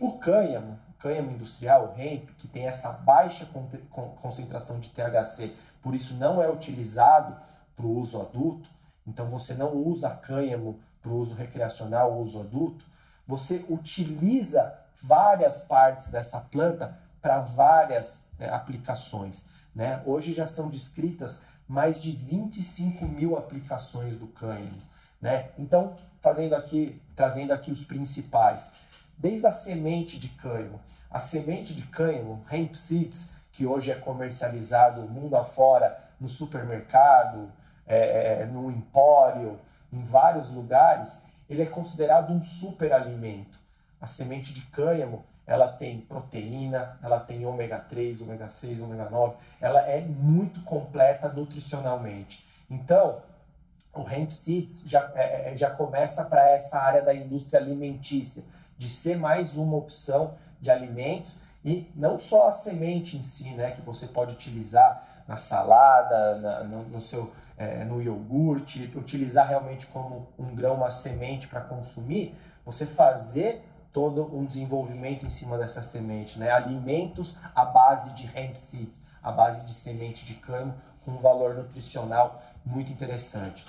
O 0.00 0.18
cânhamo, 0.18 0.78
o 0.88 0.92
cânhamo 0.94 1.32
industrial, 1.32 1.94
o 1.96 2.00
hemp, 2.00 2.30
que 2.36 2.46
tem 2.46 2.66
essa 2.66 2.90
baixa 2.90 3.48
concentração 4.20 4.78
de 4.78 4.90
THC, 4.90 5.52
por 5.82 5.94
isso 5.94 6.14
não 6.14 6.42
é 6.42 6.50
utilizado 6.50 7.36
para 7.76 7.86
o 7.86 7.98
uso 7.98 8.20
adulto, 8.20 8.68
então 9.08 9.26
você 9.26 9.54
não 9.54 9.74
usa 9.74 10.10
cânhamo 10.10 10.78
para 11.00 11.10
uso 11.10 11.34
recreacional 11.34 12.12
ou 12.12 12.22
uso 12.22 12.40
adulto, 12.40 12.84
você 13.26 13.64
utiliza 13.68 14.74
várias 15.02 15.60
partes 15.62 16.08
dessa 16.08 16.40
planta 16.40 16.96
para 17.20 17.40
várias 17.40 18.28
é, 18.38 18.48
aplicações. 18.48 19.44
Né? 19.74 20.02
Hoje 20.04 20.32
já 20.32 20.46
são 20.46 20.68
descritas 20.68 21.40
mais 21.66 21.98
de 22.00 22.12
25 22.12 23.04
mil 23.06 23.36
aplicações 23.36 24.16
do 24.16 24.26
cânhamo. 24.26 24.82
Né? 25.20 25.50
Então, 25.58 25.96
fazendo 26.20 26.54
aqui, 26.54 27.00
trazendo 27.14 27.52
aqui 27.52 27.70
os 27.70 27.84
principais. 27.84 28.70
Desde 29.16 29.46
a 29.46 29.52
semente 29.52 30.18
de 30.18 30.28
cânhamo. 30.28 30.80
A 31.10 31.20
semente 31.20 31.74
de 31.74 31.82
cânhamo, 31.82 32.44
hemp 32.50 32.74
seeds, 32.74 33.26
que 33.52 33.66
hoje 33.66 33.90
é 33.90 33.94
comercializado 33.94 35.02
mundo 35.02 35.36
afora 35.36 35.98
no 36.20 36.28
supermercado, 36.28 37.50
é, 37.88 38.42
é, 38.42 38.46
no 38.46 38.70
empório, 38.70 39.58
em 39.92 40.04
vários 40.04 40.50
lugares, 40.50 41.20
ele 41.48 41.62
é 41.62 41.66
considerado 41.66 42.32
um 42.32 42.42
superalimento. 42.42 43.58
A 44.00 44.06
semente 44.06 44.52
de 44.52 44.60
cânhamo, 44.62 45.24
ela 45.46 45.66
tem 45.66 46.02
proteína, 46.02 46.98
ela 47.02 47.18
tem 47.18 47.46
ômega 47.46 47.78
3, 47.78 48.20
ômega 48.20 48.50
6, 48.50 48.80
ômega 48.80 49.08
9, 49.08 49.36
ela 49.60 49.80
é 49.80 50.02
muito 50.02 50.60
completa 50.62 51.28
nutricionalmente. 51.30 52.46
Então, 52.70 53.22
o 53.94 54.08
hemp 54.08 54.30
seeds 54.30 54.82
já, 54.84 55.10
é, 55.14 55.52
é 55.52 55.56
já 55.56 55.70
começa 55.70 56.22
para 56.24 56.50
essa 56.50 56.78
área 56.78 57.00
da 57.00 57.14
indústria 57.14 57.58
alimentícia, 57.58 58.44
de 58.76 58.90
ser 58.90 59.16
mais 59.16 59.56
uma 59.56 59.76
opção 59.76 60.34
de 60.60 60.70
alimentos 60.70 61.34
e 61.64 61.90
não 61.94 62.18
só 62.18 62.48
a 62.48 62.52
semente 62.52 63.16
em 63.16 63.22
si, 63.22 63.50
né, 63.50 63.72
que 63.72 63.80
você 63.80 64.06
pode 64.06 64.34
utilizar 64.34 65.07
na 65.28 65.36
salada, 65.36 66.36
na, 66.38 66.64
no, 66.64 66.84
no, 66.84 67.00
seu 67.00 67.30
é, 67.58 67.84
no 67.84 68.00
iogurte, 68.00 68.90
utilizar 68.96 69.46
realmente 69.46 69.86
como 69.86 70.26
um 70.38 70.54
grão, 70.54 70.74
uma 70.74 70.90
semente 70.90 71.46
para 71.46 71.60
consumir, 71.60 72.34
você 72.64 72.86
fazer 72.86 73.62
todo 73.92 74.34
um 74.34 74.44
desenvolvimento 74.44 75.26
em 75.26 75.30
cima 75.30 75.58
dessa 75.58 75.82
semente, 75.82 76.38
né? 76.38 76.50
Alimentos 76.50 77.36
à 77.54 77.64
base 77.64 78.10
de 78.10 78.26
hemp 78.34 78.56
seeds, 78.56 79.02
à 79.22 79.30
base 79.30 79.64
de 79.66 79.74
semente 79.74 80.24
de 80.24 80.34
cano, 80.34 80.74
com 81.04 81.10
um 81.12 81.18
valor 81.18 81.54
nutricional 81.54 82.42
muito 82.64 82.90
interessante. 82.90 83.66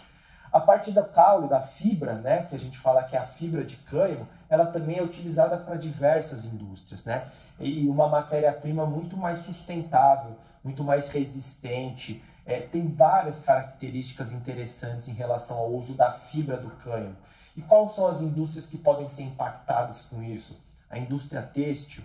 A 0.51 0.59
parte 0.59 0.91
da 0.91 1.03
caule, 1.03 1.47
da 1.47 1.61
fibra, 1.61 2.13
né, 2.13 2.43
que 2.43 2.55
a 2.55 2.59
gente 2.59 2.77
fala 2.77 3.03
que 3.03 3.15
é 3.15 3.19
a 3.19 3.25
fibra 3.25 3.63
de 3.63 3.75
cânhamo, 3.77 4.27
ela 4.49 4.65
também 4.65 4.97
é 4.97 5.03
utilizada 5.03 5.57
para 5.57 5.75
diversas 5.75 6.43
indústrias, 6.43 7.05
né? 7.05 7.27
E 7.59 7.87
uma 7.87 8.07
matéria-prima 8.07 8.85
muito 8.85 9.17
mais 9.17 9.39
sustentável, 9.39 10.35
muito 10.63 10.83
mais 10.83 11.09
resistente, 11.09 12.23
é, 12.45 12.61
tem 12.61 12.87
várias 12.87 13.39
características 13.39 14.31
interessantes 14.31 15.07
em 15.07 15.13
relação 15.13 15.57
ao 15.57 15.71
uso 15.71 15.93
da 15.93 16.11
fibra 16.11 16.57
do 16.57 16.69
cânhamo. 16.77 17.15
E 17.55 17.61
quais 17.61 17.93
são 17.93 18.07
as 18.07 18.21
indústrias 18.21 18.65
que 18.65 18.77
podem 18.77 19.09
ser 19.09 19.23
impactadas 19.23 20.01
com 20.01 20.23
isso? 20.23 20.57
A 20.89 20.97
indústria 20.97 21.41
têxtil, 21.41 22.03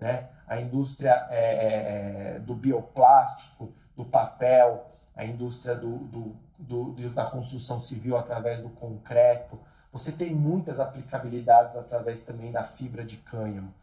né? 0.00 0.28
a 0.46 0.60
indústria 0.60 1.26
é, 1.30 1.36
é, 1.36 2.36
é 2.36 2.38
do 2.38 2.54
bioplástico, 2.54 3.72
do 3.96 4.04
papel, 4.04 4.86
a 5.14 5.24
indústria 5.24 5.74
do, 5.74 5.98
do, 5.98 6.36
do, 6.58 7.10
da 7.10 7.26
construção 7.26 7.80
civil 7.80 8.16
através 8.16 8.60
do 8.60 8.70
concreto. 8.70 9.58
Você 9.92 10.10
tem 10.10 10.34
muitas 10.34 10.80
aplicabilidades 10.80 11.76
através 11.76 12.20
também 12.20 12.50
da 12.50 12.64
fibra 12.64 13.04
de 13.04 13.18
cânhamo. 13.18 13.74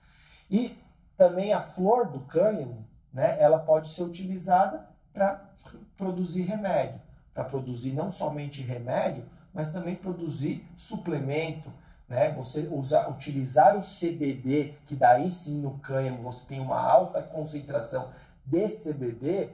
E 0.50 0.76
também 1.20 1.52
a 1.52 1.62
flor 1.62 2.08
do 2.08 2.22
cânhamo, 2.22 2.88
né, 3.12 3.36
ela 3.42 3.60
pode 3.60 3.90
ser 3.90 4.04
utilizada 4.04 4.88
para 5.14 5.50
produzir 5.98 6.44
remédio, 6.44 7.02
para 7.34 7.44
produzir 7.44 7.92
não 7.92 8.10
somente 8.10 8.62
remédio, 8.62 9.26
mas 9.54 9.68
também 9.68 9.96
produzir 9.96 10.66
suplemento, 10.78 11.70
né? 12.08 12.32
Você 12.32 12.70
usar, 12.72 13.10
utilizar 13.10 13.76
o 13.76 13.82
CBD, 13.82 14.76
que 14.86 14.96
daí 14.96 15.30
sim 15.30 15.60
no 15.60 15.78
cânhamo 15.80 16.24
você 16.24 16.46
tem 16.46 16.62
uma 16.62 16.80
alta 16.80 17.22
concentração 17.22 18.10
de 18.46 18.68
CBD 18.70 19.50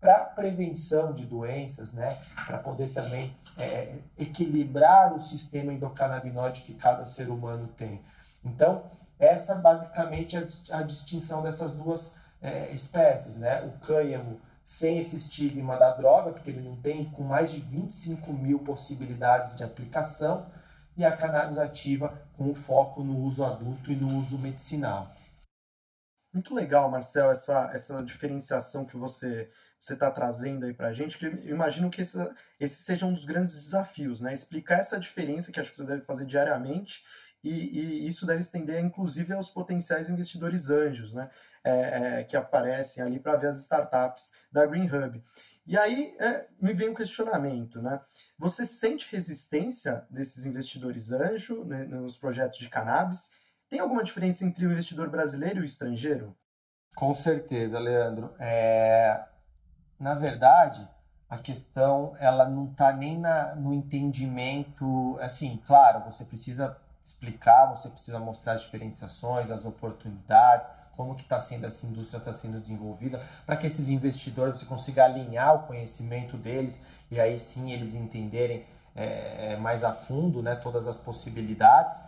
para 0.00 0.24
prevenção 0.24 1.12
de 1.12 1.24
doenças, 1.24 1.92
né? 1.92 2.18
Para 2.46 2.58
poder 2.58 2.88
também 2.88 3.34
é, 3.56 3.94
equilibrar 4.18 5.14
o 5.14 5.20
sistema 5.20 5.72
endocannabinoide 5.72 6.62
que 6.62 6.74
cada 6.74 7.06
ser 7.06 7.28
humano 7.28 7.68
tem. 7.68 8.02
Então, 8.44 8.82
essa 9.18 9.54
basicamente 9.54 10.36
é 10.36 10.40
a 10.70 10.82
distinção 10.82 11.42
dessas 11.42 11.72
duas 11.72 12.14
é, 12.40 12.72
espécies, 12.72 13.36
né? 13.36 13.62
O 13.62 13.72
cânhamo 13.78 14.40
sem 14.64 14.98
esse 14.98 15.16
estigma 15.16 15.76
da 15.76 15.92
droga, 15.92 16.32
porque 16.32 16.50
ele 16.50 16.66
não 16.66 16.76
tem, 16.76 17.04
com 17.10 17.22
mais 17.22 17.50
de 17.50 17.60
25 17.60 18.32
mil 18.32 18.58
possibilidades 18.60 19.54
de 19.56 19.62
aplicação, 19.62 20.46
e 20.96 21.04
a 21.04 21.14
cannabis 21.14 21.58
ativa 21.58 22.22
com 22.36 22.54
foco 22.54 23.02
no 23.02 23.18
uso 23.18 23.44
adulto 23.44 23.90
e 23.90 23.96
no 23.96 24.18
uso 24.18 24.38
medicinal. 24.38 25.12
Muito 26.32 26.54
legal, 26.54 26.90
Marcel, 26.90 27.30
essa, 27.30 27.70
essa 27.72 28.02
diferenciação 28.02 28.84
que 28.84 28.96
você 28.96 29.50
você 29.84 29.92
está 29.92 30.10
trazendo 30.10 30.64
aí 30.64 30.72
para 30.72 30.88
a 30.88 30.92
gente, 30.94 31.18
que 31.18 31.26
eu 31.26 31.54
imagino 31.54 31.90
que 31.90 32.00
esse, 32.00 32.16
esse 32.58 32.82
seja 32.82 33.04
um 33.04 33.12
dos 33.12 33.26
grandes 33.26 33.54
desafios, 33.54 34.22
né? 34.22 34.32
Explicar 34.32 34.78
essa 34.78 34.98
diferença 34.98 35.52
que 35.52 35.60
acho 35.60 35.70
que 35.70 35.76
você 35.76 35.84
deve 35.84 36.06
fazer 36.06 36.24
diariamente 36.24 37.04
e, 37.44 37.50
e 37.50 38.08
isso 38.08 38.24
deve 38.24 38.40
estender, 38.40 38.82
inclusive, 38.82 39.34
aos 39.34 39.50
potenciais 39.50 40.08
investidores 40.08 40.70
anjos, 40.70 41.12
né? 41.12 41.28
É, 41.62 42.20
é, 42.20 42.24
que 42.24 42.36
aparecem 42.36 43.02
ali 43.02 43.20
para 43.20 43.36
ver 43.36 43.48
as 43.48 43.60
startups 43.60 44.32
da 44.50 44.66
Green 44.66 44.86
Hub. 44.86 45.22
E 45.66 45.78
aí 45.78 46.14
é, 46.18 46.46
me 46.60 46.74
vem 46.74 46.90
um 46.90 46.94
questionamento, 46.94 47.80
né? 47.80 48.00
Você 48.38 48.66
sente 48.66 49.10
resistência 49.10 50.06
desses 50.10 50.44
investidores 50.44 51.12
anjo 51.12 51.64
né, 51.64 51.84
nos 51.84 52.18
projetos 52.18 52.58
de 52.58 52.68
cannabis? 52.68 53.30
Tem 53.68 53.78
alguma 53.80 54.04
diferença 54.04 54.44
entre 54.44 54.66
o 54.66 54.72
investidor 54.72 55.08
brasileiro 55.08 55.60
e 55.60 55.62
o 55.62 55.64
estrangeiro? 55.64 56.36
Com 56.94 57.14
certeza, 57.14 57.78
Leandro. 57.78 58.34
É... 58.38 59.20
Na 59.98 60.14
verdade, 60.14 60.86
a 61.28 61.38
questão 61.38 62.14
ela 62.18 62.48
não 62.48 62.70
está 62.70 62.92
nem 62.92 63.18
na, 63.18 63.54
no 63.54 63.72
entendimento. 63.72 65.16
Assim, 65.20 65.62
claro, 65.66 66.04
você 66.04 66.24
precisa 66.24 66.76
explicar, 67.04 67.66
você 67.66 67.88
precisa 67.88 68.18
mostrar 68.18 68.54
as 68.54 68.62
diferenciações, 68.62 69.50
as 69.50 69.64
oportunidades, 69.64 70.70
como 70.96 71.14
que 71.14 71.22
está 71.22 71.38
sendo 71.38 71.66
essa 71.66 71.86
indústria 71.86 72.18
está 72.18 72.32
sendo 72.32 72.60
desenvolvida, 72.60 73.20
para 73.44 73.56
que 73.56 73.66
esses 73.66 73.90
investidores 73.90 74.58
você 74.58 74.66
consiga 74.66 75.04
alinhar 75.04 75.54
o 75.54 75.66
conhecimento 75.66 76.36
deles 76.36 76.78
e 77.10 77.20
aí 77.20 77.38
sim 77.38 77.72
eles 77.72 77.94
entenderem 77.94 78.64
é, 78.94 79.52
é, 79.52 79.56
mais 79.56 79.82
a 79.84 79.92
fundo, 79.92 80.42
né, 80.42 80.54
todas 80.54 80.86
as 80.86 80.96
possibilidades. 80.96 82.00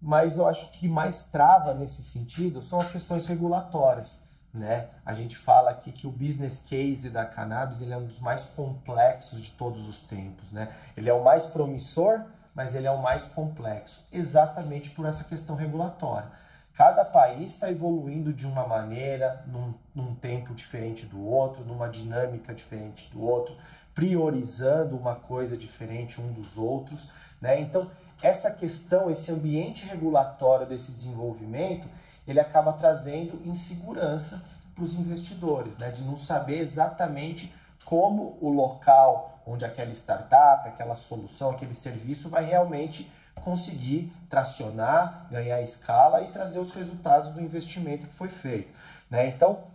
Mas 0.00 0.38
eu 0.38 0.48
acho 0.48 0.70
que 0.72 0.88
mais 0.88 1.24
trava 1.24 1.74
nesse 1.74 2.02
sentido 2.02 2.62
são 2.62 2.80
as 2.80 2.88
questões 2.88 3.26
regulatórias. 3.26 4.18
Né? 4.52 4.88
A 5.04 5.12
gente 5.12 5.36
fala 5.36 5.70
aqui 5.70 5.92
que 5.92 6.06
o 6.06 6.10
business 6.10 6.60
case 6.60 7.10
da 7.10 7.26
cannabis 7.26 7.82
ele 7.82 7.92
é 7.92 7.96
um 7.96 8.06
dos 8.06 8.18
mais 8.18 8.46
complexos 8.46 9.42
de 9.42 9.50
todos 9.50 9.86
os 9.86 10.00
tempos. 10.00 10.50
Né? 10.50 10.72
Ele 10.96 11.10
é 11.10 11.12
o 11.12 11.22
mais 11.22 11.44
promissor, 11.44 12.22
mas 12.56 12.74
ele 12.74 12.86
é 12.86 12.90
o 12.90 13.02
mais 13.02 13.24
complexo, 13.24 14.02
exatamente 14.10 14.88
por 14.88 15.04
essa 15.04 15.22
questão 15.22 15.54
regulatória. 15.54 16.30
Cada 16.72 17.04
país 17.04 17.52
está 17.52 17.70
evoluindo 17.70 18.32
de 18.32 18.46
uma 18.46 18.66
maneira, 18.66 19.44
num, 19.46 19.74
num, 19.94 20.14
tempo 20.14 20.54
diferente 20.54 21.04
do 21.04 21.22
outro, 21.22 21.64
numa 21.64 21.88
dinâmica 21.88 22.54
diferente 22.54 23.10
do 23.10 23.22
outro, 23.22 23.54
priorizando 23.94 24.96
uma 24.96 25.14
coisa 25.14 25.56
diferente 25.56 26.20
um 26.20 26.32
dos 26.32 26.56
outros. 26.56 27.10
Né? 27.40 27.60
Então, 27.60 27.90
essa 28.22 28.50
questão, 28.50 29.10
esse 29.10 29.30
ambiente 29.30 29.84
regulatório 29.86 30.66
desse 30.66 30.92
desenvolvimento, 30.92 31.86
ele 32.26 32.40
acaba 32.40 32.72
trazendo 32.72 33.40
insegurança 33.44 34.42
para 34.74 34.84
os 34.84 34.94
investidores, 34.94 35.76
né? 35.78 35.90
de 35.90 36.02
não 36.02 36.16
saber 36.16 36.58
exatamente 36.58 37.52
como 37.86 38.36
o 38.40 38.50
local 38.50 39.40
onde 39.46 39.64
aquela 39.64 39.92
startup, 39.92 40.68
aquela 40.68 40.96
solução, 40.96 41.50
aquele 41.50 41.74
serviço 41.74 42.28
vai 42.28 42.44
realmente 42.44 43.10
conseguir 43.36 44.12
tracionar, 44.28 45.28
ganhar 45.30 45.62
escala 45.62 46.22
e 46.22 46.32
trazer 46.32 46.58
os 46.58 46.72
resultados 46.72 47.32
do 47.32 47.40
investimento 47.40 48.08
que 48.08 48.12
foi 48.12 48.28
feito. 48.28 48.76
Né? 49.08 49.28
Então, 49.28 49.68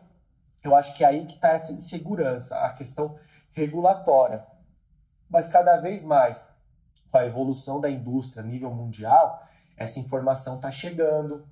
eu 0.62 0.76
acho 0.76 0.94
que 0.94 1.06
é 1.06 1.08
aí 1.08 1.26
que 1.26 1.36
está 1.36 1.50
essa 1.50 1.72
insegurança, 1.72 2.60
a 2.60 2.74
questão 2.74 3.18
regulatória. 3.54 4.46
Mas 5.30 5.48
cada 5.48 5.78
vez 5.78 6.04
mais, 6.04 6.46
com 7.10 7.18
a 7.18 7.26
evolução 7.26 7.80
da 7.80 7.90
indústria 7.90 8.44
a 8.44 8.46
nível 8.46 8.72
mundial, 8.74 9.48
essa 9.78 10.02
informação 10.02 10.58
está 10.58 10.70
chegando, 10.70 11.48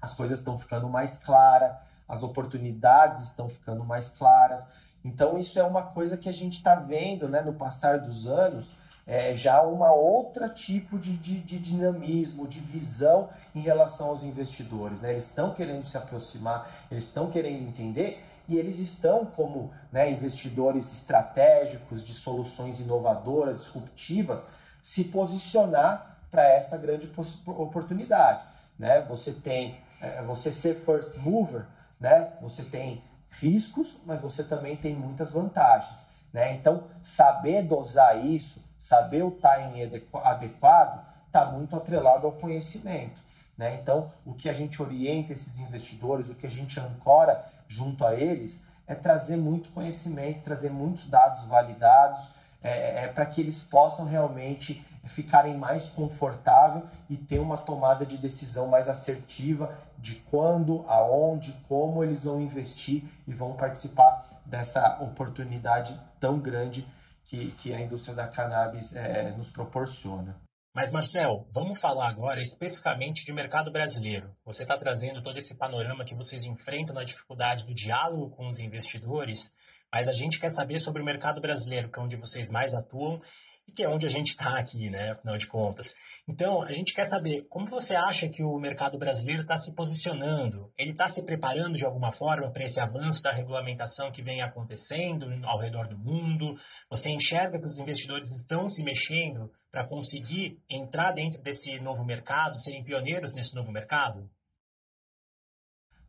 as 0.00 0.14
coisas 0.14 0.38
estão 0.38 0.56
ficando 0.56 0.88
mais 0.88 1.16
claras, 1.16 1.76
as 2.06 2.22
oportunidades 2.22 3.24
estão 3.24 3.48
ficando 3.48 3.84
mais 3.84 4.08
claras. 4.08 4.70
Então, 5.04 5.38
isso 5.38 5.58
é 5.58 5.62
uma 5.62 5.82
coisa 5.82 6.16
que 6.16 6.28
a 6.28 6.32
gente 6.32 6.54
está 6.54 6.74
vendo 6.74 7.28
né, 7.28 7.40
no 7.40 7.52
passar 7.52 7.98
dos 7.98 8.26
anos, 8.26 8.72
é, 9.06 9.34
já 9.34 9.62
uma 9.62 9.90
outra 9.90 10.50
tipo 10.50 10.98
de, 10.98 11.16
de, 11.16 11.40
de, 11.40 11.58
dinamismo, 11.58 12.46
de 12.46 12.60
visão 12.60 13.30
em 13.54 13.60
relação 13.60 14.08
aos 14.08 14.22
investidores. 14.22 15.00
Né? 15.00 15.12
Eles 15.12 15.24
estão 15.24 15.54
querendo 15.54 15.86
se 15.86 15.96
aproximar, 15.96 16.86
eles 16.90 17.04
estão 17.04 17.30
querendo 17.30 17.62
entender 17.62 18.22
e 18.46 18.58
eles 18.58 18.78
estão, 18.78 19.24
como 19.24 19.70
né, 19.90 20.10
investidores 20.10 20.92
estratégicos 20.92 22.04
de 22.04 22.12
soluções 22.12 22.80
inovadoras, 22.80 23.64
disruptivas, 23.64 24.44
se 24.82 25.04
posicionar 25.04 26.18
para 26.30 26.44
essa 26.44 26.76
grande 26.76 27.10
oportunidade. 27.46 28.42
Né? 28.78 29.00
Você 29.08 29.32
tem, 29.32 29.78
é, 30.02 30.22
você 30.22 30.52
ser 30.52 30.84
first 30.84 31.16
mover, 31.16 31.66
né? 31.98 32.32
você 32.42 32.62
tem 32.62 33.02
riscos, 33.30 33.96
mas 34.04 34.20
você 34.20 34.42
também 34.42 34.76
tem 34.76 34.94
muitas 34.94 35.30
vantagens. 35.30 36.06
Né? 36.32 36.54
Então, 36.54 36.84
saber 37.02 37.62
dosar 37.62 38.24
isso, 38.24 38.62
saber 38.78 39.22
o 39.22 39.30
timing 39.30 40.02
adequado, 40.24 41.04
está 41.26 41.46
muito 41.46 41.76
atrelado 41.76 42.26
ao 42.26 42.32
conhecimento. 42.32 43.20
Né? 43.56 43.78
Então, 43.80 44.10
o 44.24 44.34
que 44.34 44.48
a 44.48 44.54
gente 44.54 44.80
orienta 44.82 45.32
esses 45.32 45.58
investidores, 45.58 46.28
o 46.28 46.34
que 46.34 46.46
a 46.46 46.50
gente 46.50 46.78
ancora 46.78 47.44
junto 47.66 48.04
a 48.04 48.14
eles, 48.14 48.62
é 48.86 48.94
trazer 48.94 49.36
muito 49.36 49.68
conhecimento, 49.70 50.42
trazer 50.42 50.70
muitos 50.70 51.08
dados 51.08 51.42
validados, 51.44 52.28
é, 52.62 53.04
é 53.04 53.08
para 53.08 53.26
que 53.26 53.40
eles 53.40 53.60
possam 53.60 54.06
realmente 54.06 54.84
ficarem 55.08 55.56
mais 55.56 55.88
confortável 55.88 56.84
e 57.08 57.16
ter 57.16 57.38
uma 57.38 57.56
tomada 57.56 58.04
de 58.06 58.16
decisão 58.16 58.68
mais 58.68 58.88
assertiva 58.88 59.74
de 59.98 60.16
quando, 60.30 60.84
aonde, 60.88 61.52
como 61.68 62.04
eles 62.04 62.24
vão 62.24 62.40
investir 62.40 63.04
e 63.26 63.32
vão 63.32 63.54
participar 63.54 64.42
dessa 64.44 64.98
oportunidade 65.02 65.98
tão 66.20 66.38
grande 66.38 66.86
que, 67.24 67.50
que 67.52 67.74
a 67.74 67.80
indústria 67.80 68.14
da 68.14 68.26
cannabis 68.26 68.94
é, 68.94 69.30
nos 69.32 69.50
proporciona. 69.50 70.36
Mas, 70.74 70.92
Marcel, 70.92 71.46
vamos 71.52 71.80
falar 71.80 72.08
agora 72.08 72.40
especificamente 72.40 73.24
de 73.24 73.32
mercado 73.32 73.72
brasileiro. 73.72 74.30
Você 74.44 74.62
está 74.62 74.78
trazendo 74.78 75.22
todo 75.22 75.36
esse 75.36 75.56
panorama 75.56 76.04
que 76.04 76.14
vocês 76.14 76.44
enfrentam 76.44 76.94
na 76.94 77.04
dificuldade 77.04 77.66
do 77.66 77.74
diálogo 77.74 78.30
com 78.30 78.48
os 78.48 78.60
investidores, 78.60 79.52
mas 79.92 80.08
a 80.08 80.12
gente 80.12 80.38
quer 80.38 80.50
saber 80.50 80.78
sobre 80.80 81.02
o 81.02 81.04
mercado 81.04 81.40
brasileiro, 81.40 81.90
que 81.90 81.98
é 81.98 82.02
onde 82.02 82.16
vocês 82.16 82.48
mais 82.48 82.74
atuam 82.74 83.20
e 83.68 83.72
que 83.72 83.84
é 83.84 83.88
onde 83.88 84.06
a 84.06 84.08
gente 84.08 84.30
está 84.30 84.58
aqui, 84.58 84.88
né? 84.88 85.10
Afinal 85.10 85.36
de 85.36 85.46
contas. 85.46 85.94
Então, 86.26 86.62
a 86.62 86.72
gente 86.72 86.94
quer 86.94 87.04
saber 87.04 87.46
como 87.50 87.68
você 87.68 87.94
acha 87.94 88.28
que 88.28 88.42
o 88.42 88.58
mercado 88.58 88.98
brasileiro 88.98 89.42
está 89.42 89.56
se 89.56 89.74
posicionando? 89.74 90.72
Ele 90.76 90.92
está 90.92 91.06
se 91.06 91.22
preparando 91.22 91.74
de 91.74 91.84
alguma 91.84 92.10
forma 92.10 92.50
para 92.50 92.64
esse 92.64 92.80
avanço 92.80 93.22
da 93.22 93.30
regulamentação 93.30 94.10
que 94.10 94.22
vem 94.22 94.40
acontecendo 94.40 95.26
ao 95.44 95.58
redor 95.58 95.86
do 95.86 95.98
mundo? 95.98 96.58
Você 96.88 97.10
enxerga 97.10 97.58
que 97.58 97.66
os 97.66 97.78
investidores 97.78 98.34
estão 98.34 98.68
se 98.68 98.82
mexendo 98.82 99.52
para 99.70 99.86
conseguir 99.86 100.58
entrar 100.68 101.12
dentro 101.12 101.42
desse 101.42 101.78
novo 101.78 102.04
mercado, 102.04 102.58
serem 102.58 102.82
pioneiros 102.82 103.34
nesse 103.34 103.54
novo 103.54 103.70
mercado? 103.70 104.30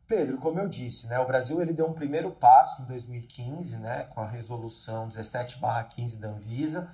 Pedro, 0.08 0.38
como 0.38 0.58
eu 0.58 0.68
disse, 0.68 1.06
né, 1.06 1.20
o 1.20 1.26
Brasil 1.26 1.62
ele 1.62 1.72
deu 1.72 1.86
um 1.86 1.92
primeiro 1.92 2.32
passo 2.32 2.82
em 2.82 2.86
2015, 2.86 3.76
né, 3.76 4.04
com 4.04 4.20
a 4.20 4.26
resolução 4.26 5.08
17/15 5.08 6.18
da 6.18 6.30
Anvisa, 6.30 6.90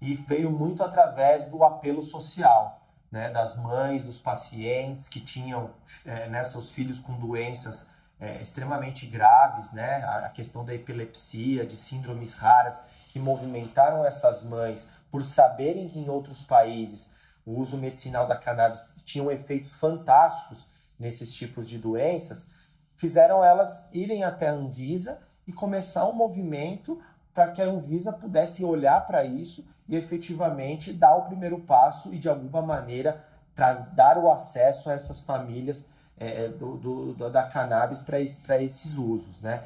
e 0.00 0.14
veio 0.14 0.50
muito 0.50 0.82
através 0.82 1.44
do 1.44 1.64
apelo 1.64 2.02
social, 2.02 2.80
né, 3.10 3.30
das 3.30 3.56
mães, 3.56 4.02
dos 4.02 4.18
pacientes 4.18 5.08
que 5.08 5.20
tinham 5.20 5.70
é, 6.04 6.28
né, 6.28 6.42
seus 6.44 6.70
filhos 6.70 6.98
com 6.98 7.14
doenças 7.14 7.86
é, 8.18 8.40
extremamente 8.40 9.06
graves, 9.06 9.70
né? 9.72 10.02
A, 10.04 10.26
a 10.26 10.30
questão 10.30 10.64
da 10.64 10.74
epilepsia, 10.74 11.66
de 11.66 11.76
síndromes 11.76 12.34
raras, 12.34 12.80
que 13.08 13.18
movimentaram 13.18 14.04
essas 14.04 14.42
mães 14.42 14.86
por 15.10 15.24
saberem 15.24 15.88
que 15.88 15.98
em 15.98 16.08
outros 16.08 16.42
países 16.42 17.10
o 17.44 17.60
uso 17.60 17.76
medicinal 17.76 18.26
da 18.26 18.36
cannabis 18.36 18.92
tinha 19.04 19.24
efeitos 19.32 19.72
fantásticos 19.72 20.66
nesses 20.98 21.32
tipos 21.32 21.68
de 21.68 21.78
doenças, 21.78 22.48
fizeram 22.96 23.44
elas 23.44 23.86
irem 23.92 24.24
até 24.24 24.48
a 24.48 24.52
Anvisa 24.52 25.20
e 25.46 25.52
começar 25.52 26.08
um 26.08 26.12
movimento 26.12 27.00
para 27.32 27.52
que 27.52 27.62
a 27.62 27.66
Anvisa 27.66 28.12
pudesse 28.12 28.64
olhar 28.64 29.06
para 29.06 29.24
isso 29.24 29.64
e 29.88 29.96
efetivamente 29.96 30.92
dar 30.92 31.16
o 31.16 31.22
primeiro 31.22 31.58
passo 31.60 32.12
e 32.12 32.18
de 32.18 32.28
alguma 32.28 32.62
maneira 32.62 33.24
traz, 33.54 33.88
dar 33.92 34.18
o 34.18 34.30
acesso 34.30 34.90
a 34.90 34.92
essas 34.92 35.20
famílias 35.20 35.88
é, 36.18 36.48
do, 36.48 36.76
do, 37.14 37.30
da 37.30 37.44
cannabis 37.44 38.02
para 38.02 38.20
esses 38.62 38.96
usos, 38.96 39.40
né? 39.40 39.62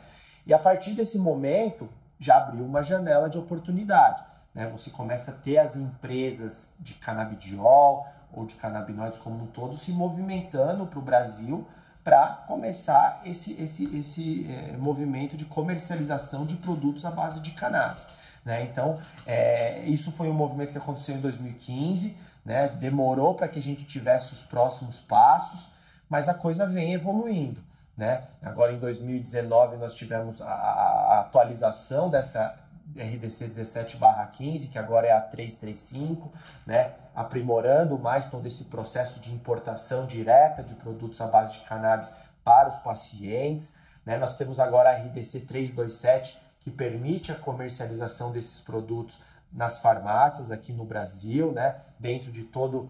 E 0.47 0.53
a 0.53 0.59
partir 0.59 0.93
desse 0.93 1.19
momento 1.19 1.89
já 2.19 2.39
abriu 2.39 2.65
uma 2.65 2.83
janela 2.83 3.29
de 3.31 3.39
oportunidade, 3.39 4.23
né? 4.55 4.69
Você 4.69 4.91
começa 4.91 5.31
a 5.31 5.35
ter 5.35 5.59
as 5.59 5.77
empresas 5.77 6.71
de 6.79 6.95
canabidiol 6.95 8.07
ou 8.33 8.45
de 8.45 8.55
canabinoides 8.55 9.19
como 9.19 9.45
um 9.45 9.47
todo 9.47 9.77
se 9.77 9.93
movimentando 9.93 10.87
para 10.87 10.99
o 10.99 11.03
Brasil 11.03 11.67
para 12.03 12.45
começar 12.47 13.21
esse, 13.25 13.53
esse, 13.61 13.85
esse 13.97 14.47
é, 14.49 14.77
movimento 14.77 15.37
de 15.37 15.45
comercialização 15.45 16.47
de 16.47 16.57
produtos 16.57 17.05
à 17.05 17.11
base 17.11 17.41
de 17.41 17.51
cannabis. 17.51 18.07
Né? 18.45 18.63
Então, 18.65 18.99
é, 19.27 19.85
isso 19.85 20.13
foi 20.13 20.29
um 20.29 20.35
movimento 20.35 20.73
que 20.73 20.79
aconteceu 20.79 21.15
em 21.15 21.21
2015, 21.21 22.17
né? 22.45 22.69
demorou 22.69 23.35
para 23.35 23.49
que 23.49 23.59
a 23.59 23.63
gente 23.63 23.85
tivesse 23.85 24.33
os 24.33 24.43
próximos 24.43 24.99
passos, 24.99 25.71
mas 26.09 26.29
a 26.29 26.35
coisa 26.35 26.67
vem 26.67 26.95
evoluindo. 26.95 27.63
Né? 27.97 28.23
Agora, 28.43 28.73
em 28.73 28.79
2019, 28.79 29.77
nós 29.77 29.95
tivemos 29.95 30.41
a, 30.41 30.47
a 30.47 31.21
atualização 31.21 32.09
dessa 32.09 32.57
RDC 32.97 33.49
17/15, 33.49 34.71
que 34.71 34.79
agora 34.79 35.07
é 35.07 35.13
a 35.13 35.21
335, 35.21 36.33
né, 36.67 36.93
aprimorando 37.15 37.99
mais 37.99 38.27
todo 38.27 38.47
esse 38.47 38.65
processo 38.65 39.21
de 39.21 39.33
importação 39.33 40.07
direta 40.07 40.63
de 40.63 40.75
produtos 40.75 41.21
à 41.21 41.27
base 41.27 41.59
de 41.59 41.61
cannabis 41.61 42.13
para 42.43 42.69
os 42.69 42.79
pacientes. 42.79 43.75
Né? 44.05 44.17
Nós 44.17 44.37
temos 44.37 44.59
agora 44.59 44.91
a 44.91 44.95
RDC 44.95 45.41
327, 45.41 46.39
que 46.61 46.71
permite 46.71 47.33
a 47.33 47.35
comercialização 47.35 48.31
desses 48.31 48.61
produtos 48.61 49.19
nas 49.53 49.79
farmácias 49.81 50.51
aqui 50.51 50.73
no 50.73 50.85
Brasil, 50.85 51.53
né? 51.53 51.77
dentro 51.99 52.31
de 52.31 52.45
todos 52.45 52.89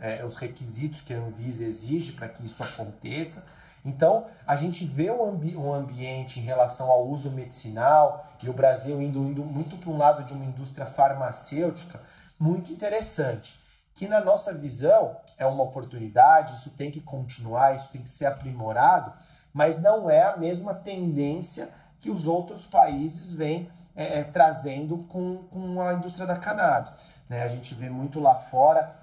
é, 0.00 0.24
os 0.24 0.36
requisitos 0.36 1.00
que 1.00 1.14
a 1.14 1.18
Anvisa 1.18 1.64
exige 1.64 2.12
para 2.12 2.28
que 2.28 2.44
isso 2.44 2.62
aconteça. 2.62 3.46
Então, 3.84 4.26
a 4.46 4.56
gente 4.56 4.84
vê 4.84 5.10
um, 5.10 5.28
ambi 5.28 5.56
um 5.56 5.72
ambiente 5.72 6.38
em 6.38 6.42
relação 6.42 6.90
ao 6.90 7.06
uso 7.06 7.30
medicinal 7.30 8.32
e 8.42 8.48
o 8.48 8.52
Brasil 8.52 9.00
indo, 9.00 9.20
indo 9.20 9.44
muito 9.44 9.76
para 9.76 9.90
um 9.90 9.96
lado 9.96 10.24
de 10.24 10.32
uma 10.32 10.44
indústria 10.44 10.86
farmacêutica 10.86 12.00
muito 12.38 12.72
interessante, 12.72 13.60
que 13.94 14.08
na 14.08 14.20
nossa 14.20 14.52
visão 14.52 15.16
é 15.36 15.46
uma 15.46 15.62
oportunidade, 15.62 16.54
isso 16.54 16.70
tem 16.70 16.90
que 16.90 17.00
continuar, 17.00 17.76
isso 17.76 17.88
tem 17.90 18.02
que 18.02 18.08
ser 18.08 18.26
aprimorado, 18.26 19.12
mas 19.52 19.80
não 19.80 20.08
é 20.08 20.22
a 20.22 20.36
mesma 20.36 20.74
tendência 20.74 21.68
que 22.02 22.10
os 22.10 22.26
outros 22.26 22.66
países 22.66 23.32
vêm 23.32 23.70
é, 23.94 24.18
é, 24.18 24.24
trazendo 24.24 24.98
com, 25.08 25.44
com 25.44 25.80
a 25.80 25.94
indústria 25.94 26.26
da 26.26 26.36
cannabis. 26.36 26.92
Né? 27.28 27.42
A 27.44 27.48
gente 27.48 27.74
vê 27.74 27.88
muito 27.88 28.18
lá 28.18 28.34
fora 28.34 28.96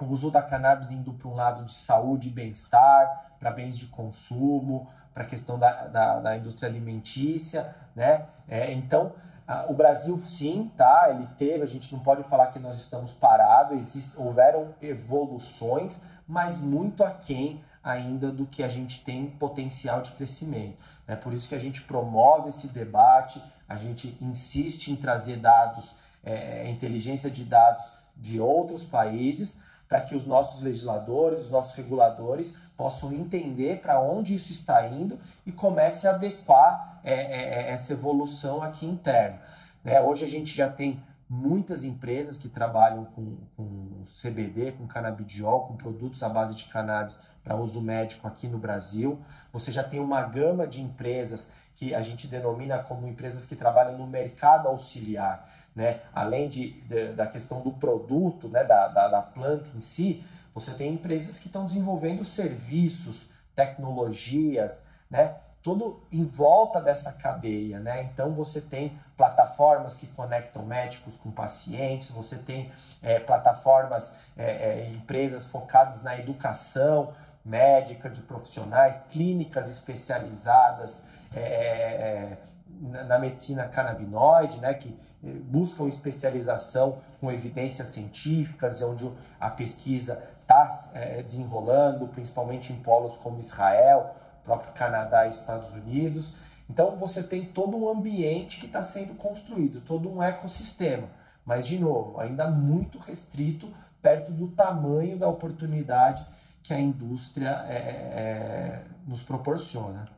o 0.00 0.06
uso 0.06 0.30
da 0.30 0.42
cannabis 0.42 0.90
indo 0.90 1.12
para 1.12 1.28
um 1.28 1.34
lado 1.34 1.64
de 1.66 1.74
saúde 1.74 2.28
e 2.28 2.32
bem-estar, 2.32 3.34
para 3.38 3.50
bens 3.50 3.76
de 3.76 3.86
consumo, 3.86 4.88
para 5.12 5.24
a 5.24 5.26
questão 5.26 5.58
da, 5.58 5.86
da, 5.88 6.20
da, 6.20 6.36
indústria 6.36 6.66
alimentícia, 6.66 7.74
né? 7.94 8.24
É, 8.48 8.72
então, 8.72 9.12
a, 9.46 9.66
o 9.68 9.74
Brasil 9.74 10.18
sim, 10.22 10.72
tá? 10.78 11.08
Ele 11.10 11.28
teve, 11.36 11.62
a 11.62 11.66
gente 11.66 11.92
não 11.92 12.00
pode 12.02 12.22
falar 12.22 12.46
que 12.46 12.58
nós 12.58 12.78
estamos 12.78 13.12
parados, 13.12 14.14
houveram 14.16 14.68
evoluções, 14.80 16.02
mas 16.26 16.56
muito 16.56 17.04
aquém 17.04 17.62
ainda 17.82 18.30
do 18.30 18.46
que 18.46 18.62
a 18.62 18.68
gente 18.68 19.02
tem 19.02 19.26
potencial 19.26 20.02
de 20.02 20.12
crescimento. 20.12 20.76
É 21.06 21.16
por 21.16 21.32
isso 21.32 21.48
que 21.48 21.54
a 21.54 21.58
gente 21.58 21.82
promove 21.82 22.50
esse 22.50 22.68
debate, 22.68 23.42
a 23.68 23.76
gente 23.76 24.16
insiste 24.20 24.88
em 24.88 24.96
trazer 24.96 25.38
dados, 25.38 25.94
é, 26.22 26.68
inteligência 26.70 27.30
de 27.30 27.44
dados 27.44 27.82
de 28.16 28.38
outros 28.38 28.84
países, 28.84 29.58
para 29.88 30.00
que 30.02 30.14
os 30.14 30.26
nossos 30.26 30.60
legisladores, 30.60 31.40
os 31.40 31.50
nossos 31.50 31.72
reguladores 31.74 32.54
possam 32.76 33.12
entender 33.12 33.80
para 33.80 34.00
onde 34.00 34.34
isso 34.34 34.52
está 34.52 34.86
indo 34.86 35.18
e 35.44 35.50
comece 35.50 36.06
a 36.06 36.12
adequar 36.12 37.00
é, 37.02 37.12
é, 37.12 37.62
é 37.62 37.70
essa 37.72 37.92
evolução 37.92 38.62
aqui 38.62 38.86
interna. 38.86 39.40
Né? 39.82 40.00
Hoje 40.00 40.24
a 40.24 40.28
gente 40.28 40.54
já 40.54 40.68
tem 40.68 41.02
muitas 41.30 41.84
empresas 41.84 42.36
que 42.36 42.48
trabalham 42.48 43.04
com, 43.04 43.38
com 43.56 44.04
CBD, 44.20 44.72
com 44.72 44.86
canabidiol, 44.86 45.68
com 45.68 45.76
produtos 45.76 46.22
à 46.22 46.28
base 46.28 46.54
de 46.54 46.64
cannabis 46.64 47.22
para 47.42 47.56
uso 47.56 47.80
médico 47.80 48.26
aqui 48.26 48.48
no 48.48 48.58
Brasil. 48.58 49.18
Você 49.52 49.70
já 49.70 49.82
tem 49.82 50.00
uma 50.00 50.22
gama 50.22 50.66
de 50.66 50.82
empresas 50.82 51.48
que 51.74 51.94
a 51.94 52.02
gente 52.02 52.26
denomina 52.26 52.80
como 52.80 53.06
empresas 53.06 53.46
que 53.46 53.56
trabalham 53.56 53.96
no 53.96 54.06
mercado 54.06 54.68
auxiliar 54.68 55.48
né? 55.74 56.00
Além 56.12 56.48
de, 56.48 56.72
de, 56.82 57.12
da 57.12 57.26
questão 57.26 57.60
do 57.60 57.72
produto, 57.72 58.48
né? 58.48 58.64
Da, 58.64 58.88
da, 58.88 59.08
da 59.08 59.22
planta 59.22 59.68
em 59.74 59.80
si, 59.80 60.24
você 60.54 60.72
tem 60.72 60.94
empresas 60.94 61.38
que 61.38 61.46
estão 61.46 61.64
desenvolvendo 61.64 62.24
serviços, 62.24 63.28
tecnologias, 63.54 64.86
né? 65.08 65.36
Tudo 65.62 66.00
em 66.10 66.24
volta 66.24 66.80
dessa 66.80 67.12
cadeia, 67.12 67.78
né? 67.78 68.02
Então 68.04 68.30
você 68.30 68.60
tem 68.60 68.98
plataformas 69.16 69.94
que 69.94 70.06
conectam 70.06 70.64
médicos 70.64 71.16
com 71.16 71.30
pacientes, 71.30 72.10
você 72.10 72.36
tem 72.36 72.72
é, 73.02 73.18
plataformas, 73.18 74.12
é, 74.36 74.44
é, 74.44 74.90
empresas 74.90 75.44
focadas 75.46 76.02
na 76.02 76.18
educação 76.18 77.12
médica 77.44 78.08
de 78.08 78.20
profissionais, 78.22 79.02
clínicas 79.10 79.70
especializadas, 79.70 81.02
é, 81.34 82.36
na 82.80 83.18
medicina 83.18 83.64
canabinoide, 83.68 84.58
né, 84.58 84.72
que 84.72 84.98
buscam 85.22 85.86
especialização 85.86 86.98
com 87.20 87.30
evidências 87.30 87.88
científicas, 87.88 88.80
onde 88.80 89.10
a 89.38 89.50
pesquisa 89.50 90.22
está 90.42 90.90
é, 90.94 91.22
desenrolando, 91.22 92.08
principalmente 92.08 92.72
em 92.72 92.76
polos 92.76 93.16
como 93.18 93.38
Israel, 93.38 94.14
próprio 94.44 94.72
Canadá 94.72 95.26
e 95.26 95.30
Estados 95.30 95.70
Unidos. 95.70 96.34
Então 96.68 96.96
você 96.96 97.22
tem 97.22 97.44
todo 97.44 97.76
um 97.76 97.88
ambiente 97.88 98.60
que 98.60 98.66
está 98.66 98.82
sendo 98.82 99.14
construído, 99.14 99.80
todo 99.80 100.10
um 100.10 100.22
ecossistema, 100.22 101.08
mas 101.44 101.66
de 101.66 101.78
novo, 101.78 102.20
ainda 102.20 102.48
muito 102.48 102.98
restrito 102.98 103.68
perto 104.00 104.32
do 104.32 104.48
tamanho 104.48 105.18
da 105.18 105.28
oportunidade 105.28 106.24
que 106.62 106.72
a 106.72 106.78
indústria 106.78 107.64
é, 107.68 107.74
é, 107.74 108.84
nos 109.06 109.22
proporciona. 109.22 110.08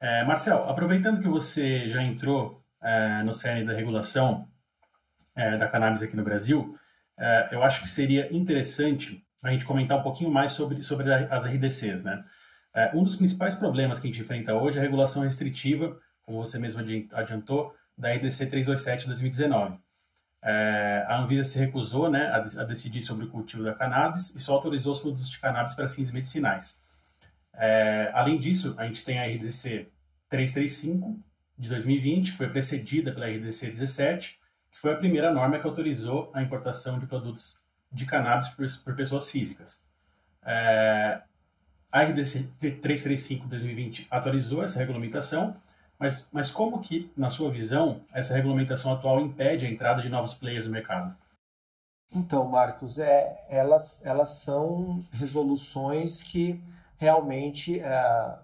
É, 0.00 0.24
Marcel, 0.24 0.68
aproveitando 0.68 1.20
que 1.20 1.28
você 1.28 1.88
já 1.88 2.02
entrou 2.02 2.62
é, 2.80 3.22
no 3.24 3.32
cerne 3.32 3.64
da 3.64 3.72
regulação 3.72 4.48
é, 5.34 5.56
da 5.56 5.66
cannabis 5.68 6.02
aqui 6.02 6.14
no 6.14 6.22
Brasil, 6.22 6.78
é, 7.18 7.48
eu 7.50 7.62
acho 7.64 7.82
que 7.82 7.88
seria 7.88 8.32
interessante 8.34 9.24
a 9.42 9.50
gente 9.50 9.64
comentar 9.64 9.98
um 9.98 10.02
pouquinho 10.02 10.30
mais 10.30 10.52
sobre, 10.52 10.82
sobre 10.82 11.12
as 11.12 11.44
RDCs. 11.44 12.04
Né? 12.04 12.24
É, 12.74 12.94
um 12.94 13.02
dos 13.02 13.16
principais 13.16 13.54
problemas 13.54 13.98
que 13.98 14.06
a 14.06 14.10
gente 14.10 14.20
enfrenta 14.20 14.54
hoje 14.54 14.76
é 14.76 14.80
a 14.80 14.84
regulação 14.84 15.22
restritiva, 15.22 15.98
como 16.22 16.44
você 16.44 16.58
mesmo 16.58 16.80
adiantou, 17.12 17.74
da 17.96 18.12
RDC 18.12 18.46
327 18.46 19.00
de 19.00 19.06
2019. 19.06 19.78
É, 20.40 21.04
a 21.08 21.18
Anvisa 21.18 21.44
se 21.44 21.58
recusou 21.58 22.08
né, 22.08 22.26
a, 22.26 22.36
a, 22.36 22.64
decidir 22.64 23.02
sobre 23.02 23.24
o 23.24 23.28
cultivo 23.28 23.64
da 23.64 23.74
cannabis 23.74 24.34
e 24.36 24.40
só 24.40 24.54
autorizou 24.54 24.92
os 24.92 25.00
produtos 25.00 25.28
de 25.28 25.38
cannabis 25.40 25.74
para 25.74 25.88
fins 25.88 26.12
medicinais. 26.12 26.80
É, 27.54 28.10
além 28.14 28.38
disso, 28.38 28.74
a 28.78 28.86
gente 28.86 29.04
tem 29.04 29.18
a 29.18 29.26
RDC 29.26 29.88
335 30.28 31.18
de 31.58 31.68
2020, 31.68 32.30
que 32.32 32.36
foi 32.36 32.48
precedida 32.48 33.12
pela 33.12 33.26
RDC 33.26 33.70
17, 33.70 34.38
que 34.70 34.78
foi 34.78 34.92
a 34.92 34.96
primeira 34.96 35.32
norma 35.32 35.58
que 35.58 35.66
autorizou 35.66 36.30
a 36.32 36.40
importação 36.40 37.00
de 37.00 37.06
produtos 37.06 37.60
de 37.90 38.06
cannabis 38.06 38.48
por, 38.50 38.66
por 38.84 38.94
pessoas 38.94 39.28
físicas. 39.28 39.84
É, 40.44 41.20
a 41.90 42.02
RDC 42.02 42.48
335 42.60 43.44
de 43.44 43.50
2020 43.50 44.06
atualizou 44.10 44.62
essa 44.62 44.78
regulamentação, 44.78 45.56
mas, 45.98 46.26
mas 46.30 46.50
como 46.50 46.80
que, 46.80 47.10
na 47.16 47.30
sua 47.30 47.50
visão, 47.50 48.02
essa 48.12 48.34
regulamentação 48.34 48.92
atual 48.92 49.20
impede 49.20 49.66
a 49.66 49.70
entrada 49.70 50.00
de 50.00 50.08
novos 50.08 50.34
players 50.34 50.64
no 50.64 50.70
mercado? 50.70 51.16
Então, 52.14 52.48
Marcos, 52.48 52.98
é, 52.98 53.36
elas, 53.48 54.04
elas 54.04 54.30
são 54.30 55.04
resoluções 55.12 56.22
que 56.22 56.62
realmente 56.96 57.80
uh, 57.80 58.38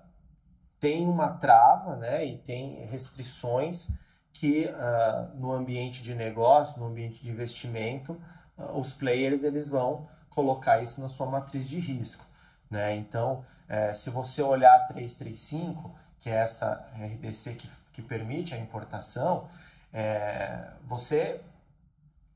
tem 0.78 1.06
uma 1.06 1.28
trava 1.28 1.96
né, 1.96 2.26
e 2.26 2.38
tem 2.38 2.84
restrições 2.86 3.88
que 4.32 4.66
uh, 4.66 5.36
no 5.38 5.52
ambiente 5.52 6.02
de 6.02 6.14
negócio, 6.14 6.80
no 6.80 6.88
ambiente 6.88 7.22
de 7.22 7.30
investimento, 7.30 8.20
uh, 8.58 8.78
os 8.78 8.92
players 8.92 9.44
eles 9.44 9.68
vão 9.68 10.08
colocar 10.28 10.82
isso 10.82 11.00
na 11.00 11.08
sua 11.08 11.26
matriz 11.26 11.68
de 11.68 11.78
risco. 11.78 12.24
Né? 12.70 12.96
Então, 12.96 13.44
é, 13.68 13.92
se 13.94 14.10
você 14.10 14.42
olhar 14.42 14.74
a 14.74 14.86
335, 14.92 15.94
que 16.20 16.30
é 16.30 16.34
essa 16.34 16.86
RDC 16.96 17.54
que, 17.54 17.70
que 17.92 18.02
permite 18.02 18.54
a 18.54 18.58
importação, 18.58 19.48
é, 19.92 20.70
você 20.84 21.40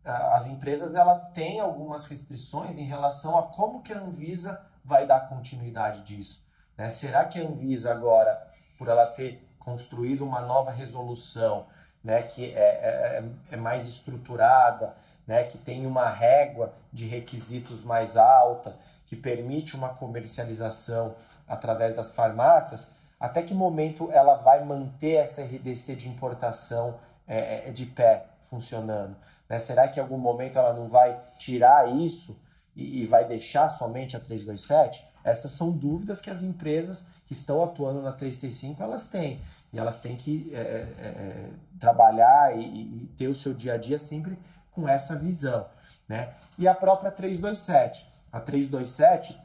as 0.09 0.47
empresas 0.47 0.95
elas 0.95 1.29
têm 1.33 1.61
algumas 1.61 2.07
restrições 2.07 2.79
em 2.79 2.85
relação 2.85 3.37
a 3.37 3.43
como 3.43 3.83
que 3.83 3.93
a 3.93 3.99
Anvisa 3.99 4.65
vai 4.83 5.07
dar 5.07 5.29
continuidade 5.29 6.01
disso. 6.03 6.43
Né? 6.79 6.89
Será 6.89 7.27
que 7.27 7.39
a 7.39 7.47
Anvisa 7.47 7.93
agora, 7.93 8.41
por 8.79 8.89
ela 8.89 9.07
ter 9.07 9.47
construído 9.59 10.25
uma 10.25 10.41
nova 10.41 10.71
resolução, 10.71 11.67
né, 12.03 12.23
que 12.23 12.53
é, 12.55 12.59
é, 12.59 13.25
é 13.51 13.57
mais 13.57 13.87
estruturada, 13.87 14.95
né, 15.29 15.45
que 15.45 15.59
tem 15.59 15.87
uma 15.87 16.09
régua 16.09 16.73
de 16.91 17.07
requisitos 17.07 17.85
mais 17.85 18.17
alta, 18.17 18.75
que 19.07 19.15
permite 19.15 19.77
uma 19.77 19.91
comercialização 19.91 21.15
através 21.47 21.95
das 21.95 22.13
farmácias, 22.13 22.91
até 23.21 23.43
que 23.43 23.53
momento 23.53 24.11
ela 24.11 24.37
vai 24.37 24.65
manter 24.65 25.17
essa 25.17 25.43
RDC 25.43 25.97
de 25.97 26.09
importação 26.09 26.99
é, 27.27 27.69
é, 27.69 27.71
de 27.71 27.85
pé 27.85 28.25
funcionando? 28.49 29.15
Né? 29.49 29.59
Será 29.59 29.87
que 29.87 30.01
em 30.01 30.03
algum 30.03 30.19
momento 30.19 30.59
ela 30.59 30.73
não 30.73 30.89
vai 30.89 31.21
tirar 31.37 31.95
isso 31.95 32.35
e, 32.75 33.03
e 33.03 33.07
vai 33.07 33.27
deixar 33.27 33.69
somente 33.69 34.17
a 34.17 34.21
327? 34.21 35.05
Essas 35.23 35.53
são 35.53 35.71
dúvidas 35.71 36.23
que 36.23 36.31
as 36.31 36.43
empresas 36.43 37.07
que 37.27 37.35
estão 37.35 37.63
atuando 37.63 38.01
na 38.01 38.13
335 38.13 38.83
elas 38.83 39.07
têm. 39.07 39.41
E 39.73 39.79
elas 39.79 39.97
têm 39.97 40.17
que 40.17 40.51
é, 40.55 40.59
é, 40.59 40.63
é, 40.63 41.51
trabalhar 41.79 42.57
e, 42.57 42.63
e, 42.63 43.11
ter 43.19 43.29
o 43.29 43.35
seu 43.35 43.53
dia 43.53 43.75
a 43.75 43.77
dia 43.77 43.99
sempre 43.99 44.39
com 44.79 44.89
essa 44.89 45.17
visão. 45.17 45.67
Né? 46.09 46.33
E 46.57 46.69
a 46.69 46.75
própria 46.75 47.11
327 47.11 48.07
a 48.31 48.41
327, 48.41 49.39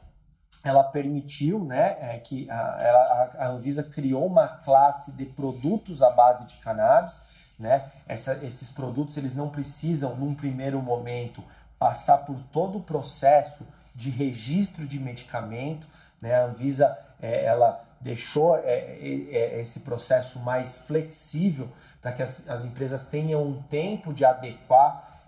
ela 0.62 0.84
permitiu 0.84 1.64
né, 1.64 1.96
é, 2.00 2.18
que 2.18 2.48
a, 2.50 2.76
ela, 2.80 3.30
a 3.38 3.48
Anvisa 3.48 3.82
criou 3.82 4.26
uma 4.26 4.46
classe 4.46 5.10
de 5.12 5.24
produtos 5.24 6.02
à 6.02 6.10
base 6.10 6.46
de 6.46 6.56
cannabis. 6.56 7.20
Né? 7.58 7.90
Essa, 8.06 8.34
esses 8.44 8.70
produtos 8.70 9.16
eles 9.16 9.34
não 9.34 9.48
precisam, 9.48 10.14
num 10.14 10.34
primeiro 10.34 10.80
momento, 10.80 11.42
passar 11.78 12.18
por 12.18 12.36
todo 12.52 12.78
o 12.78 12.82
processo 12.82 13.66
de 13.94 14.10
registro 14.10 14.86
de 14.86 14.98
medicamento. 14.98 15.86
Né? 16.20 16.34
A 16.34 16.44
Anvisa 16.44 16.98
é, 17.20 17.44
ela 17.44 17.82
deixou 18.00 18.56
é, 18.58 18.98
é, 19.00 19.60
esse 19.60 19.80
processo 19.80 20.38
mais 20.38 20.76
flexível 20.76 21.68
para 22.02 22.12
que 22.12 22.22
as, 22.22 22.46
as, 22.46 22.62
empresas 22.62 23.02
tenham 23.02 23.42
um 23.42 23.62
tempo 23.62 24.12
de 24.12 24.26
adequar 24.26 24.83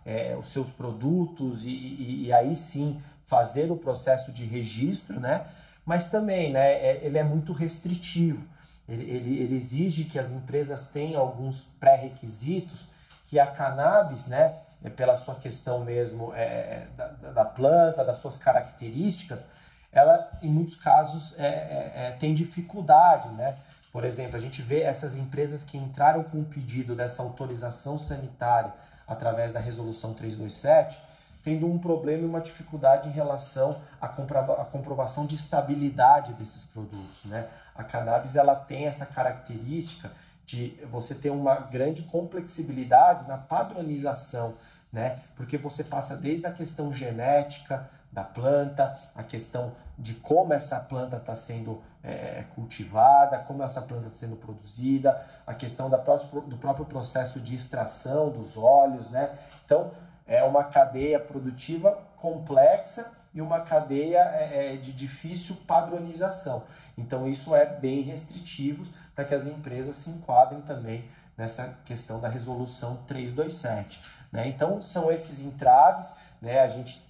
é, 0.06 0.36
os 0.38 0.46
seus 0.46 0.70
produtos 0.70 1.64
e, 1.64 1.70
e, 1.70 2.26
e 2.26 2.32
aí 2.32 2.54
sim 2.54 3.02
fazer 3.26 3.72
o 3.72 3.76
processo 3.76 4.30
de 4.30 4.46
registro, 4.46 5.18
né? 5.18 5.44
Mas 5.84 6.08
também, 6.08 6.52
né, 6.52 6.72
é, 6.72 7.00
ele 7.02 7.18
é 7.18 7.24
muito 7.24 7.52
restritivo. 7.52 8.42
Ele, 8.88 9.02
ele, 9.02 9.38
ele 9.38 9.56
exige 9.56 10.04
que 10.04 10.18
as 10.18 10.30
empresas 10.30 10.82
tenham 10.82 11.20
alguns 11.20 11.62
pré-requisitos 11.80 12.88
que 13.24 13.38
a 13.38 13.46
cannabis, 13.46 14.26
né, 14.26 14.54
é 14.84 14.88
pela 14.88 15.16
sua 15.16 15.34
questão 15.34 15.84
mesmo 15.84 16.32
é, 16.34 16.86
da, 16.96 17.08
da, 17.08 17.44
planta, 17.44 18.04
das 18.04 18.18
suas 18.18 18.36
características, 18.36 19.44
ela, 19.90 20.30
em 20.42 20.48
muitos 20.48 20.76
casos, 20.76 21.34
é, 21.38 21.46
é, 21.46 21.92
é, 21.94 22.16
tem 22.20 22.34
dificuldade, 22.34 23.28
né? 23.30 23.56
Por 23.90 24.04
exemplo, 24.04 24.36
a 24.36 24.40
gente 24.40 24.60
vê 24.60 24.82
essas 24.82 25.16
empresas 25.16 25.64
que 25.64 25.78
entraram 25.78 26.22
com 26.22 26.40
o 26.40 26.44
pedido 26.44 26.94
dessa 26.94 27.22
autorização 27.22 27.98
sanitária 27.98 28.72
através 29.06 29.52
da 29.52 29.60
resolução 29.60 30.14
327, 30.14 31.00
tendo 31.42 31.66
um 31.70 31.78
problema 31.78 32.22
e 32.22 32.26
uma 32.26 32.40
dificuldade 32.40 33.08
em 33.08 33.12
relação 33.12 33.80
à, 34.00 34.08
comprova 34.08 34.60
à 34.60 34.64
comprovação 34.64 35.26
de 35.26 35.36
estabilidade 35.36 36.32
desses 36.34 36.64
produtos. 36.64 37.24
Né? 37.24 37.48
A 37.74 37.84
cannabis 37.84 38.34
ela 38.34 38.54
tem 38.54 38.86
essa 38.86 39.06
característica 39.06 40.10
de 40.44 40.78
você 40.90 41.14
ter 41.14 41.30
uma 41.30 41.56
grande 41.56 42.02
complexibilidade 42.02 43.26
na 43.28 43.36
padronização, 43.36 44.54
né? 44.92 45.18
Porque 45.34 45.58
você 45.58 45.82
passa 45.82 46.16
desde 46.16 46.46
a 46.46 46.52
questão 46.52 46.92
genética 46.92 47.90
da 48.12 48.22
planta, 48.22 48.96
a 49.14 49.24
questão 49.24 49.72
de 49.98 50.14
como 50.14 50.52
essa 50.52 50.78
planta 50.78 51.16
está 51.16 51.34
sendo 51.34 51.82
é, 52.02 52.44
cultivada, 52.54 53.38
como 53.38 53.62
essa 53.62 53.80
planta 53.80 54.06
está 54.08 54.18
sendo 54.18 54.36
produzida, 54.36 55.24
a 55.46 55.54
questão 55.54 55.88
da 55.88 55.98
próxima, 55.98 56.42
do 56.42 56.56
próprio 56.56 56.84
processo 56.84 57.40
de 57.40 57.56
extração 57.56 58.30
dos 58.30 58.56
óleos, 58.56 59.08
né? 59.08 59.36
Então, 59.64 59.90
é 60.26 60.42
uma 60.42 60.64
cadeia 60.64 61.18
produtiva 61.18 61.98
complexa 62.16 63.10
e 63.32 63.40
uma 63.40 63.60
cadeia 63.60 64.18
é, 64.18 64.74
é, 64.74 64.76
de 64.76 64.92
difícil 64.92 65.56
padronização. 65.66 66.64
Então, 66.96 67.26
isso 67.26 67.54
é 67.54 67.66
bem 67.66 68.00
restritivo 68.02 68.86
para 69.14 69.24
que 69.24 69.34
as 69.34 69.46
empresas 69.46 69.96
se 69.96 70.10
enquadrem 70.10 70.60
também 70.62 71.04
nessa 71.36 71.76
questão 71.84 72.18
da 72.18 72.28
resolução 72.28 72.96
327. 73.06 74.02
Né? 74.32 74.48
Então, 74.48 74.80
são 74.80 75.12
esses 75.12 75.40
entraves, 75.40 76.12
né? 76.40 76.60
a 76.60 76.68
gente 76.68 77.05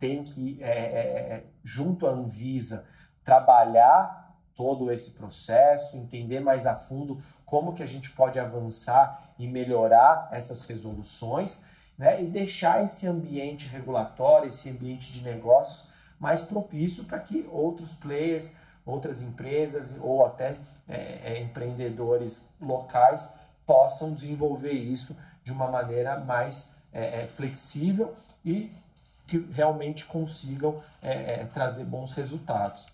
tem 0.00 0.24
que, 0.24 0.56
é, 0.62 0.68
é, 0.68 1.34
é, 1.34 1.44
junto 1.62 2.06
à 2.06 2.10
Anvisa, 2.10 2.86
trabalhar 3.22 4.34
todo 4.56 4.90
esse 4.90 5.10
processo, 5.12 5.96
entender 5.96 6.40
mais 6.40 6.66
a 6.66 6.74
fundo 6.74 7.18
como 7.44 7.74
que 7.74 7.82
a 7.82 7.86
gente 7.86 8.10
pode 8.10 8.38
avançar 8.38 9.32
e 9.38 9.46
melhorar 9.46 10.28
essas 10.32 10.66
resoluções 10.66 11.60
né, 11.96 12.22
e 12.22 12.26
deixar 12.26 12.82
esse 12.82 13.06
ambiente 13.06 13.68
regulatório, 13.68 14.48
esse 14.48 14.70
ambiente 14.70 15.12
de 15.12 15.22
negócios 15.22 15.86
mais 16.18 16.42
propício 16.42 17.04
para 17.04 17.20
que 17.20 17.46
outros 17.50 17.92
players, 17.92 18.54
outras 18.84 19.20
empresas 19.20 19.94
ou 20.00 20.24
até 20.24 20.56
é, 20.88 21.34
é, 21.34 21.40
empreendedores 21.42 22.48
locais 22.60 23.28
possam 23.66 24.12
desenvolver 24.14 24.72
isso 24.72 25.14
de 25.44 25.52
uma 25.52 25.70
maneira 25.70 26.18
mais 26.18 26.70
é, 26.92 27.26
flexível 27.26 28.14
e 28.44 28.72
que 29.30 29.38
realmente 29.52 30.04
consigam 30.06 30.82
é, 31.00 31.34
é, 31.42 31.44
trazer 31.46 31.84
bons 31.84 32.10
resultados. 32.10 32.84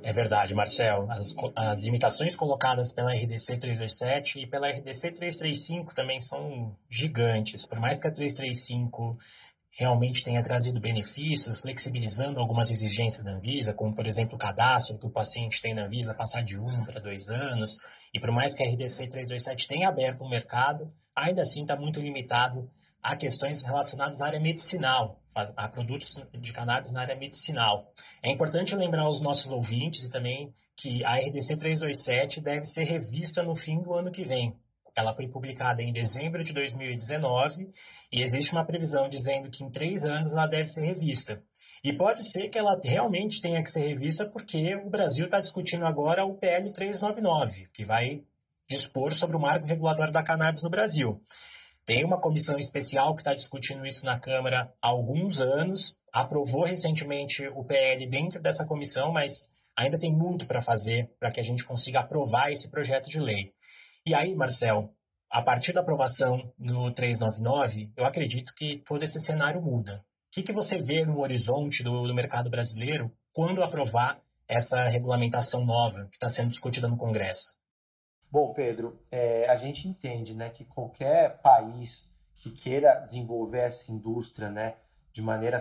É 0.00 0.12
verdade, 0.12 0.54
Marcel. 0.54 1.10
As, 1.10 1.34
as 1.56 1.80
limitações 1.82 2.36
colocadas 2.36 2.92
pela 2.92 3.12
RDC 3.12 3.58
327 3.58 4.38
e 4.38 4.46
pela 4.46 4.70
RDC 4.70 5.10
335 5.10 5.92
também 5.92 6.20
são 6.20 6.76
gigantes. 6.88 7.66
Por 7.66 7.80
mais 7.80 7.98
que 7.98 8.06
a 8.06 8.12
335 8.12 9.18
realmente 9.76 10.22
tenha 10.22 10.40
trazido 10.40 10.80
benefícios, 10.80 11.58
flexibilizando 11.58 12.38
algumas 12.38 12.70
exigências 12.70 13.24
da 13.24 13.32
Anvisa, 13.32 13.74
como, 13.74 13.92
por 13.96 14.06
exemplo, 14.06 14.36
o 14.36 14.38
cadastro 14.38 14.98
que 14.98 15.06
o 15.06 15.10
paciente 15.10 15.60
tem 15.60 15.74
na 15.74 15.86
Anvisa 15.86 16.14
passar 16.14 16.44
de 16.44 16.60
um 16.60 16.84
para 16.84 17.00
dois 17.00 17.28
anos, 17.28 17.76
e 18.14 18.20
por 18.20 18.30
mais 18.30 18.54
que 18.54 18.62
a 18.62 18.66
RDC 18.70 19.08
327 19.08 19.66
tenha 19.66 19.88
aberto 19.88 20.22
um 20.22 20.28
mercado, 20.28 20.92
ainda 21.16 21.42
assim 21.42 21.62
está 21.62 21.74
muito 21.74 21.98
limitado 21.98 22.70
a 23.02 23.16
questões 23.16 23.62
relacionadas 23.62 24.22
à 24.22 24.26
área 24.26 24.40
medicinal, 24.40 25.20
a 25.34 25.68
produtos 25.68 26.14
de 26.32 26.52
cannabis 26.52 26.92
na 26.92 27.00
área 27.00 27.16
medicinal. 27.16 27.92
É 28.22 28.30
importante 28.30 28.76
lembrar 28.76 29.02
aos 29.02 29.20
nossos 29.20 29.50
ouvintes 29.50 30.04
e 30.04 30.10
também 30.10 30.52
que 30.76 31.04
a 31.04 31.16
RDC 31.16 31.56
327 31.56 32.40
deve 32.40 32.64
ser 32.64 32.84
revista 32.84 33.42
no 33.42 33.56
fim 33.56 33.80
do 33.82 33.92
ano 33.94 34.12
que 34.12 34.24
vem. 34.24 34.54
Ela 34.94 35.12
foi 35.12 35.26
publicada 35.26 35.82
em 35.82 35.92
dezembro 35.92 36.44
de 36.44 36.52
2019 36.52 37.70
e 38.12 38.22
existe 38.22 38.52
uma 38.52 38.64
previsão 38.64 39.08
dizendo 39.08 39.50
que 39.50 39.64
em 39.64 39.70
três 39.70 40.04
anos 40.04 40.32
ela 40.32 40.46
deve 40.46 40.66
ser 40.66 40.84
revista. 40.84 41.42
E 41.82 41.92
pode 41.92 42.22
ser 42.22 42.48
que 42.50 42.58
ela 42.58 42.78
realmente 42.82 43.40
tenha 43.40 43.62
que 43.62 43.70
ser 43.70 43.80
revista 43.80 44.28
porque 44.28 44.76
o 44.76 44.90
Brasil 44.90 45.24
está 45.24 45.40
discutindo 45.40 45.84
agora 45.86 46.24
o 46.24 46.36
PL 46.36 46.72
399, 46.72 47.68
que 47.72 47.84
vai 47.84 48.22
dispor 48.68 49.12
sobre 49.12 49.36
o 49.36 49.40
marco 49.40 49.66
regulatório 49.66 50.12
da 50.12 50.22
cannabis 50.22 50.62
no 50.62 50.70
Brasil. 50.70 51.20
Tem 51.84 52.04
uma 52.04 52.20
comissão 52.20 52.58
especial 52.58 53.14
que 53.14 53.22
está 53.22 53.34
discutindo 53.34 53.84
isso 53.84 54.06
na 54.06 54.18
Câmara 54.18 54.72
há 54.80 54.88
alguns 54.88 55.40
anos, 55.40 55.96
aprovou 56.12 56.64
recentemente 56.64 57.46
o 57.48 57.64
PL 57.64 58.06
dentro 58.06 58.40
dessa 58.40 58.64
comissão, 58.64 59.12
mas 59.12 59.50
ainda 59.76 59.98
tem 59.98 60.12
muito 60.12 60.46
para 60.46 60.60
fazer 60.60 61.10
para 61.18 61.32
que 61.32 61.40
a 61.40 61.42
gente 61.42 61.64
consiga 61.64 62.00
aprovar 62.00 62.52
esse 62.52 62.70
projeto 62.70 63.08
de 63.08 63.18
lei. 63.18 63.52
E 64.06 64.14
aí, 64.14 64.32
Marcel, 64.34 64.94
a 65.28 65.42
partir 65.42 65.72
da 65.72 65.80
aprovação 65.80 66.52
no 66.56 66.92
399, 66.92 67.90
eu 67.96 68.04
acredito 68.04 68.54
que 68.54 68.78
todo 68.86 69.02
esse 69.02 69.18
cenário 69.18 69.60
muda. 69.60 70.04
O 70.28 70.34
que, 70.34 70.42
que 70.42 70.52
você 70.52 70.78
vê 70.78 71.04
no 71.04 71.20
horizonte 71.20 71.82
do, 71.82 72.06
do 72.06 72.14
mercado 72.14 72.48
brasileiro 72.48 73.10
quando 73.32 73.62
aprovar 73.62 74.20
essa 74.46 74.84
regulamentação 74.88 75.64
nova 75.64 76.06
que 76.10 76.16
está 76.16 76.28
sendo 76.28 76.50
discutida 76.50 76.86
no 76.86 76.96
Congresso? 76.96 77.52
Bom, 78.32 78.54
Pedro, 78.54 78.98
é, 79.10 79.46
a 79.50 79.56
gente 79.56 79.86
entende 79.86 80.32
né, 80.32 80.48
que 80.48 80.64
qualquer 80.64 81.36
país 81.42 82.10
que 82.34 82.50
queira 82.50 82.94
desenvolver 82.94 83.58
essa 83.58 83.92
indústria 83.92 84.48
né, 84.48 84.76
de 85.12 85.20
maneira 85.20 85.60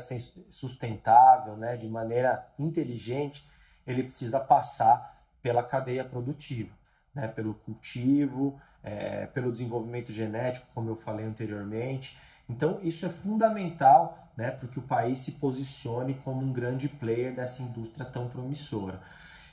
sustentável, 0.49 1.57
né, 1.57 1.75
de 1.75 1.89
maneira 1.89 2.47
inteligente, 2.57 3.45
ele 3.85 4.03
precisa 4.03 4.39
passar 4.39 5.21
pela 5.41 5.61
cadeia 5.61 6.05
produtiva, 6.05 6.73
né, 7.13 7.27
pelo 7.27 7.55
cultivo, 7.55 8.57
é, 8.81 9.25
pelo 9.25 9.51
desenvolvimento 9.51 10.13
genético, 10.13 10.65
como 10.73 10.89
eu 10.89 10.95
falei 10.95 11.25
anteriormente. 11.25 12.17
Então, 12.47 12.79
isso 12.81 13.05
é 13.05 13.09
fundamental 13.09 14.31
né, 14.37 14.49
para 14.49 14.69
que 14.69 14.79
o 14.79 14.83
país 14.83 15.19
se 15.19 15.33
posicione 15.33 16.13
como 16.23 16.41
um 16.41 16.53
grande 16.53 16.87
player 16.87 17.35
dessa 17.35 17.61
indústria 17.61 18.05
tão 18.05 18.29
promissora. 18.29 19.01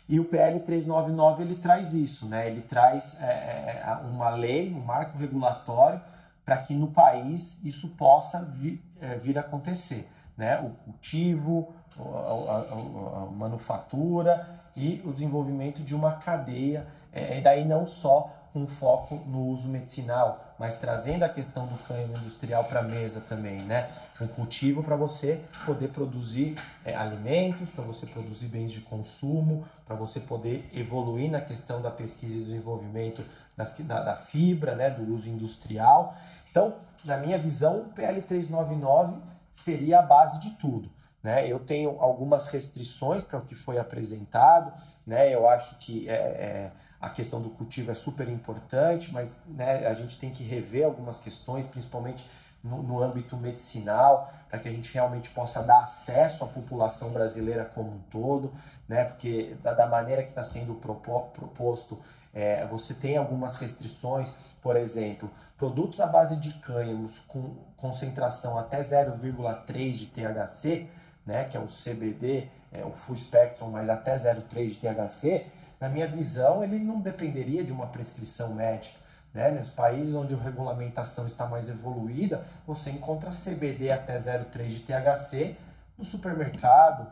E 0.09 0.19
o 0.19 0.25
PL 0.25 0.61
399 0.61 1.43
ele 1.43 1.57
traz 1.57 1.93
isso, 1.93 2.27
né? 2.27 2.49
ele 2.49 2.63
traz 2.63 3.21
é, 3.21 3.83
é 3.85 3.99
uma 4.05 4.31
lei, 4.31 4.73
um 4.73 4.81
marco 4.81 5.19
regulatório 5.19 6.01
para 6.45 6.57
que 6.57 6.73
no 6.73 6.89
país 6.89 7.61
isso 7.63 7.89
possa 7.89 8.43
vir, 8.43 8.83
é, 9.03 9.17
vir 9.17 9.37
a 9.37 9.43
acontecer. 9.43 10.09
Né? 10.35 10.59
O 10.61 10.71
cultivo, 10.71 11.75
a, 11.99 12.03
a, 12.03 13.23
a, 13.23 13.27
manufatura 13.27 14.49
e 14.75 15.03
o 15.05 15.13
desenvolvimento 15.13 15.83
de 15.83 15.95
uma 15.95 16.13
cadeia, 16.13 16.87
é, 17.13 17.37
e 17.37 17.43
daí 17.43 17.67
não 17.67 17.87
só 17.87 18.31
com 18.55 18.67
foco 18.67 19.17
no 19.27 19.49
uso 19.49 19.69
medicinal, 19.69 20.48
mas 20.59 20.77
trazendo 20.77 21.23
a 21.23 21.29
questão 21.29 21.67
do 21.67 21.79
cânhamo 21.85 22.17
industrial 22.19 22.65
para 22.65 22.81
a 22.81 22.83
mesa 22.83 23.21
também, 23.21 23.63
né? 23.63 23.89
Um 24.21 24.27
cultivo 24.27 24.83
para 24.83 24.97
você 24.97 25.41
poder 25.65 25.89
produzir 25.89 26.57
é, 26.85 26.95
alimentos, 26.97 27.71
para 27.71 27.85
você 27.85 28.07
produzir 28.07 28.49
bens 28.49 28.73
de 28.73 28.81
consumo, 28.81 29.67
para 29.87 29.95
você 29.95 30.19
poder 30.19 30.69
evoluir 30.75 31.31
na 31.31 31.41
questão 31.41 31.81
da 31.81 31.91
pesquisa 31.91 32.37
e 32.37 32.43
desenvolvimento 32.43 33.25
das, 33.57 33.73
da, 33.79 34.01
da 34.01 34.17
fibra, 34.17 34.75
né? 34.75 34.91
Do 34.91 35.15
uso 35.15 35.29
industrial. 35.29 36.17
Então, 36.51 36.75
na 37.05 37.17
minha 37.17 37.39
visão, 37.39 37.83
o 37.83 37.85
PL 37.91 38.21
399 38.23 39.17
seria 39.53 40.01
a 40.01 40.03
base 40.03 40.41
de 40.41 40.51
tudo. 40.53 40.91
Né? 41.23 41.49
Eu 41.49 41.59
tenho 41.59 42.01
algumas 42.01 42.47
restrições 42.49 43.25
para 43.25 43.39
o 43.39 43.43
que 43.43 43.55
foi 43.55 43.79
apresentado, 43.79 44.73
né? 45.07 45.35
Eu 45.35 45.49
acho 45.49 45.77
que 45.79 46.09
é, 46.09 46.13
é, 46.15 46.73
a 47.01 47.09
questão 47.09 47.41
do 47.41 47.51
cultivo 47.51 47.91
é 47.91 47.95
super 47.95 48.29
importante, 48.29 49.13
mas 49.13 49.39
né, 49.47 49.87
a 49.87 49.95
gente 49.95 50.19
tem 50.19 50.31
que 50.31 50.43
rever 50.43 50.85
algumas 50.85 51.19
questões, 51.19 51.67
principalmente 51.67 52.29
no, 52.63 52.83
no 52.83 53.03
âmbito 53.03 53.37
medicinal, 53.37 54.33
para 54.49 54.59
que 54.59 54.69
a 54.69 54.73
gente 54.73 54.93
realmente 54.93 55.31
possa 55.31 55.63
dar 55.63 55.83
acesso 55.83 56.43
à 56.43 56.47
população 56.47 57.11
brasileira 57.11 57.65
como 57.65 57.91
um 57.91 57.99
todo, 58.11 58.53
né? 58.89 59.05
Porque 59.05 59.57
da, 59.63 59.73
da 59.73 59.87
maneira 59.87 60.23
que 60.23 60.31
está 60.31 60.43
sendo 60.43 60.75
proposto, 60.75 62.01
é, 62.35 62.67
você 62.67 62.95
tem 62.95 63.17
algumas 63.17 63.55
restrições, 63.57 64.33
por 64.61 64.77
exemplo, 64.77 65.31
produtos 65.57 66.01
à 66.01 66.07
base 66.07 66.37
de 66.37 66.53
cânhamos 66.55 67.21
com 67.29 67.55
concentração 67.77 68.59
até 68.59 68.81
0,3 68.81 69.93
de 69.93 70.07
THC 70.07 70.89
né, 71.29 71.45
que 71.45 71.59
é 71.59 71.61
o 71.61 71.67
CBD, 71.67 72.49
é 72.73 72.83
o 72.87 72.91
full 72.91 73.15
spectrum, 73.15 73.71
mas 73.71 73.91
até 73.91 74.17
0,3 74.17 74.69
de 74.71 74.77
THC, 74.77 75.47
na 75.81 75.89
minha 75.89 76.07
visão, 76.07 76.63
ele 76.63 76.79
não 76.79 77.01
dependeria 77.01 77.63
de 77.63 77.73
uma 77.73 77.87
prescrição 77.87 78.55
médica. 78.55 78.99
Né? 79.33 79.51
Nos 79.51 79.71
países 79.71 80.15
onde 80.15 80.35
a 80.35 80.39
regulamentação 80.39 81.27
está 81.27 81.47
mais 81.47 81.69
evoluída, 81.69 82.45
você 82.67 82.91
encontra 82.91 83.31
CBD 83.31 83.91
até 83.93 84.17
0,3 84.17 84.69
de 84.69 84.81
THC 84.81 85.57
no 85.97 86.05
supermercado, 86.05 87.07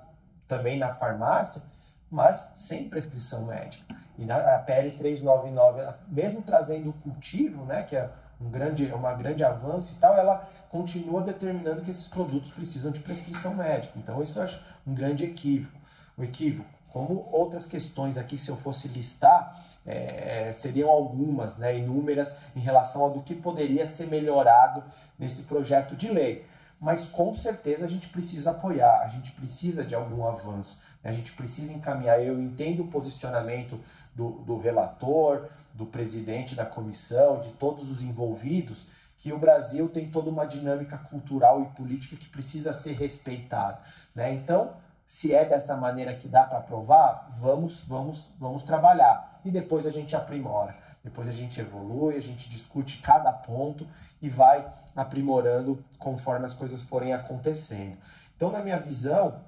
também 0.48 0.78
na 0.78 0.90
farmácia, 0.90 1.62
mas 2.10 2.52
sem 2.56 2.88
prescrição 2.88 3.44
médica. 3.44 3.84
E 4.18 4.24
na 4.24 4.58
PL 4.60 4.90
399, 4.92 5.94
mesmo 6.08 6.42
trazendo 6.42 6.90
o 6.90 6.92
cultivo, 6.94 7.64
né, 7.64 7.82
que 7.82 7.96
é 7.96 8.08
um 8.40 8.50
grande, 8.50 8.86
uma 8.92 9.12
grande 9.14 9.44
avanço 9.44 9.92
e 9.94 10.00
tal, 10.00 10.16
ela 10.16 10.48
continua 10.68 11.22
determinando 11.22 11.82
que 11.82 11.90
esses 11.90 12.08
produtos 12.08 12.50
precisam 12.50 12.90
de 12.90 13.00
prescrição 13.00 13.54
médica. 13.54 13.98
Então, 13.98 14.22
isso 14.22 14.38
eu 14.38 14.42
acho 14.44 14.62
um 14.86 14.94
grande 14.94 15.24
equívoco. 15.24 15.78
O 16.16 16.24
equívoco, 16.24 16.68
como 16.92 17.28
outras 17.30 17.66
questões 17.66 18.16
aqui, 18.16 18.38
se 18.38 18.50
eu 18.50 18.56
fosse 18.56 18.88
listar, 18.88 19.64
é, 19.84 20.52
seriam 20.52 20.90
algumas, 20.90 21.56
né, 21.56 21.76
inúmeras, 21.78 22.34
em 22.54 22.60
relação 22.60 23.02
ao 23.02 23.10
do 23.10 23.22
que 23.22 23.34
poderia 23.34 23.86
ser 23.86 24.06
melhorado 24.08 24.82
nesse 25.18 25.42
projeto 25.42 25.94
de 25.94 26.08
lei. 26.08 26.44
Mas 26.80 27.06
com 27.06 27.32
certeza 27.32 27.84
a 27.86 27.88
gente 27.88 28.08
precisa 28.08 28.50
apoiar, 28.50 29.00
a 29.00 29.08
gente 29.08 29.32
precisa 29.32 29.82
de 29.82 29.94
algum 29.94 30.26
avanço, 30.26 30.78
né? 31.02 31.10
a 31.10 31.12
gente 31.12 31.32
precisa 31.32 31.72
encaminhar. 31.72 32.22
Eu 32.22 32.38
entendo 32.38 32.82
o 32.82 32.88
posicionamento 32.88 33.80
do, 34.14 34.30
do 34.42 34.58
relator, 34.58 35.48
do 35.72 35.86
presidente 35.86 36.54
da 36.54 36.66
comissão, 36.66 37.40
de 37.40 37.50
todos 37.52 37.90
os 37.90 38.02
envolvidos, 38.02 38.86
que 39.18 39.32
o 39.32 39.38
Brasil 39.38 39.88
tem 39.88 40.10
toda 40.10 40.28
uma 40.28 40.44
dinâmica 40.44 40.98
cultural 40.98 41.62
e 41.62 41.76
política 41.76 42.16
que 42.16 42.28
precisa 42.28 42.72
ser 42.72 42.92
respeitada. 42.92 43.78
Né? 44.14 44.34
Então, 44.34 44.74
se 45.06 45.34
é 45.34 45.44
dessa 45.44 45.76
maneira 45.76 46.14
que 46.14 46.28
dá 46.28 46.44
para 46.44 46.58
aprovar, 46.58 47.28
vamos, 47.38 47.82
vamos, 47.84 48.30
vamos 48.38 48.62
trabalhar. 48.62 49.40
E 49.44 49.50
depois 49.50 49.86
a 49.86 49.90
gente 49.90 50.16
aprimora, 50.16 50.76
depois 51.04 51.28
a 51.28 51.32
gente 51.32 51.60
evolui, 51.60 52.16
a 52.16 52.22
gente 52.22 52.48
discute 52.48 53.00
cada 53.00 53.32
ponto 53.32 53.86
e 54.20 54.28
vai 54.28 54.66
aprimorando 54.94 55.84
conforme 55.98 56.46
as 56.46 56.52
coisas 56.52 56.82
forem 56.82 57.12
acontecendo. 57.12 57.96
Então, 58.36 58.50
na 58.50 58.60
minha 58.60 58.78
visão, 58.78 59.40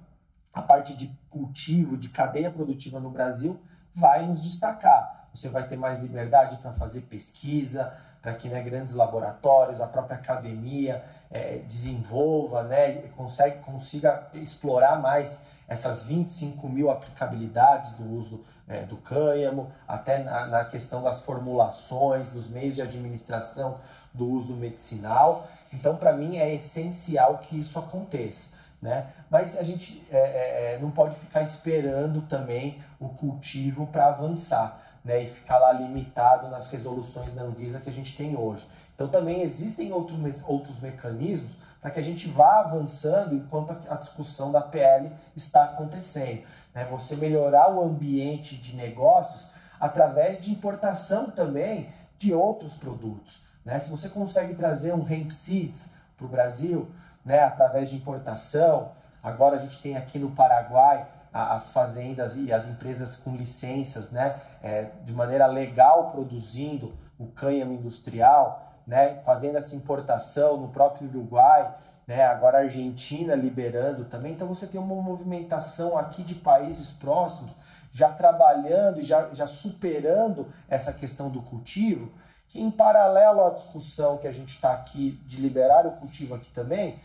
a 0.53 0.62
parte 0.62 0.94
de 0.94 1.11
cultivo, 1.29 1.97
de 1.97 2.09
cadeia 2.09 2.51
produtiva 2.51 3.01
no 3.01 3.11
Brasil, 3.11 3.61
vai 3.94 4.25
nos 4.25 4.40
destacar 4.40 5.18
você 5.38 5.49
vai 5.49 5.66
ter 5.66 5.77
mais 5.77 6.01
liberdade 6.01 6.57
para 6.57 6.73
fazer 6.73 7.03
pesquisa, 7.03 7.92
para 8.22 8.35
que 8.35 8.48
né, 8.48 8.61
grandes 8.61 8.94
laboratórios, 8.94 9.81
a 9.81 9.87
própria 9.87 10.16
academia 10.16 11.04
é, 11.31 11.59
desenvolva, 11.66 12.62
né, 12.64 13.02
consegue, 13.16 13.59
consiga 13.59 14.28
explorar 14.35 15.00
mais 15.00 15.40
essas 15.68 16.02
25 16.02 16.66
mil 16.68 16.90
aplicabilidades 16.90 17.90
do 17.92 18.16
uso 18.16 18.40
é, 18.66 18.85
do 18.85 18.96
cânhamo, 18.96 19.70
até 19.87 20.22
na, 20.22 20.46
na, 20.46 20.64
questão 20.64 21.02
das 21.02 21.20
formulações, 21.20 22.31
dos 22.31 22.48
meios 22.48 22.74
de 22.74 22.83
administração 22.83 23.78
do 24.12 24.26
uso 24.26 24.54
medicinal. 24.54 25.46
Então, 25.72 25.96
para 25.96 26.12
mim, 26.14 26.38
é 26.38 26.54
essencial 26.54 27.38
que 27.38 27.61
isso 27.61 27.78
aconteça. 27.78 28.48
Né? 28.81 29.07
Mas 29.28 29.59
a 29.59 29.62
gente 29.62 30.02
é, 30.11 30.18
é, 30.18 30.74
é 30.74 30.78
não 30.81 30.90
pode 30.90 31.14
ficar 31.16 31.42
esperando 31.42 32.22
também 32.22 32.81
o 32.98 33.09
cultivo 33.09 33.87
para 33.88 34.07
avançar 34.07 34.88
né, 35.09 35.23
e 35.23 35.27
ficar 35.27 35.59
lá 35.59 35.73
limitado 35.73 36.49
nas 36.49 36.68
resoluções 36.68 37.33
da 37.33 37.40
Anvisa 37.42 37.81
que 37.81 37.88
a 37.88 37.92
gente 37.92 38.14
tem 38.14 38.37
hoje. 38.37 38.68
Então 38.94 39.09
também 39.09 39.40
existem 39.40 39.90
outros, 39.90 40.18
outros 40.47 40.79
mecanismos 40.81 41.57
para 41.81 41.90
que 41.90 41.99
a 41.99 42.03
gente 42.03 42.29
vá 42.29 42.61
avançando 42.61 43.35
enquanto 43.35 43.71
a 43.88 43.94
discussão 43.94 44.53
da 44.53 44.61
PL 44.61 45.11
está 45.35 45.64
acontecendo. 45.64 46.42
Né? 46.75 46.85
Você 46.90 47.16
melhorar 47.16 47.73
o 47.73 47.83
ambiente 47.83 48.55
de 48.59 48.77
negócios 48.77 49.49
através 49.81 50.42
de 50.42 50.51
importação 50.51 51.31
também 51.31 51.88
de 52.18 52.35
outros 52.35 52.75
produtos. 52.75 53.40
Né? 53.64 53.79
Se 53.79 53.88
você 53.88 54.11
consegue 54.11 54.55
trazer 54.55 54.92
um 54.92 55.11
hemp 55.11 55.31
seeds 55.31 55.88
para 56.18 56.27
o 56.27 56.29
Brasil, 56.29 56.87
né, 57.25 57.44
através 57.44 57.88
de 57.88 57.97
importação, 57.97 58.92
agora 59.23 59.57
a 59.57 59.59
gente 59.59 59.81
tem 59.81 59.97
aqui 59.97 60.18
no 60.18 60.33
Paraguai 60.33 61.07
as 61.38 61.70
fazendas 61.70 62.37
e 62.37 62.53
as 62.53 62.66
empresas 62.66 63.14
com 63.14 63.37
licenças, 63.37 64.11
né, 64.11 64.40
é, 64.62 64.90
de 65.05 65.12
maneira 65.12 65.46
legal 65.46 66.11
produzindo 66.11 66.94
o 67.18 67.27
cânhamo 67.27 67.72
industrial, 67.72 68.72
né, 68.87 69.20
fazendo 69.24 69.57
essa 69.57 69.77
importação 69.77 70.57
no 70.57 70.68
próprio 70.68 71.09
Uruguai, 71.09 71.72
né, 72.07 72.24
agora 72.24 72.59
a 72.59 72.61
Argentina 72.62 73.35
liberando 73.35 74.05
também. 74.07 74.33
Então 74.33 74.48
você 74.48 74.66
tem 74.66 74.81
uma 74.81 75.01
movimentação 75.01 75.96
aqui 75.96 76.22
de 76.22 76.35
países 76.35 76.90
próximos 76.90 77.53
já 77.92 78.11
trabalhando 78.11 79.01
e 79.01 79.03
já, 79.03 79.29
já 79.33 79.46
superando 79.46 80.46
essa 80.68 80.92
questão 80.92 81.29
do 81.31 81.42
cultivo, 81.42 82.11
que 82.48 82.61
em 82.61 82.70
paralelo 82.70 83.44
à 83.44 83.51
discussão 83.51 84.16
que 84.16 84.27
a 84.27 84.33
gente 84.33 84.55
está 84.55 84.72
aqui 84.72 85.20
de 85.27 85.38
liberar 85.40 85.87
o 85.87 85.92
cultivo 85.92 86.35
aqui 86.35 86.48
também, 86.51 86.98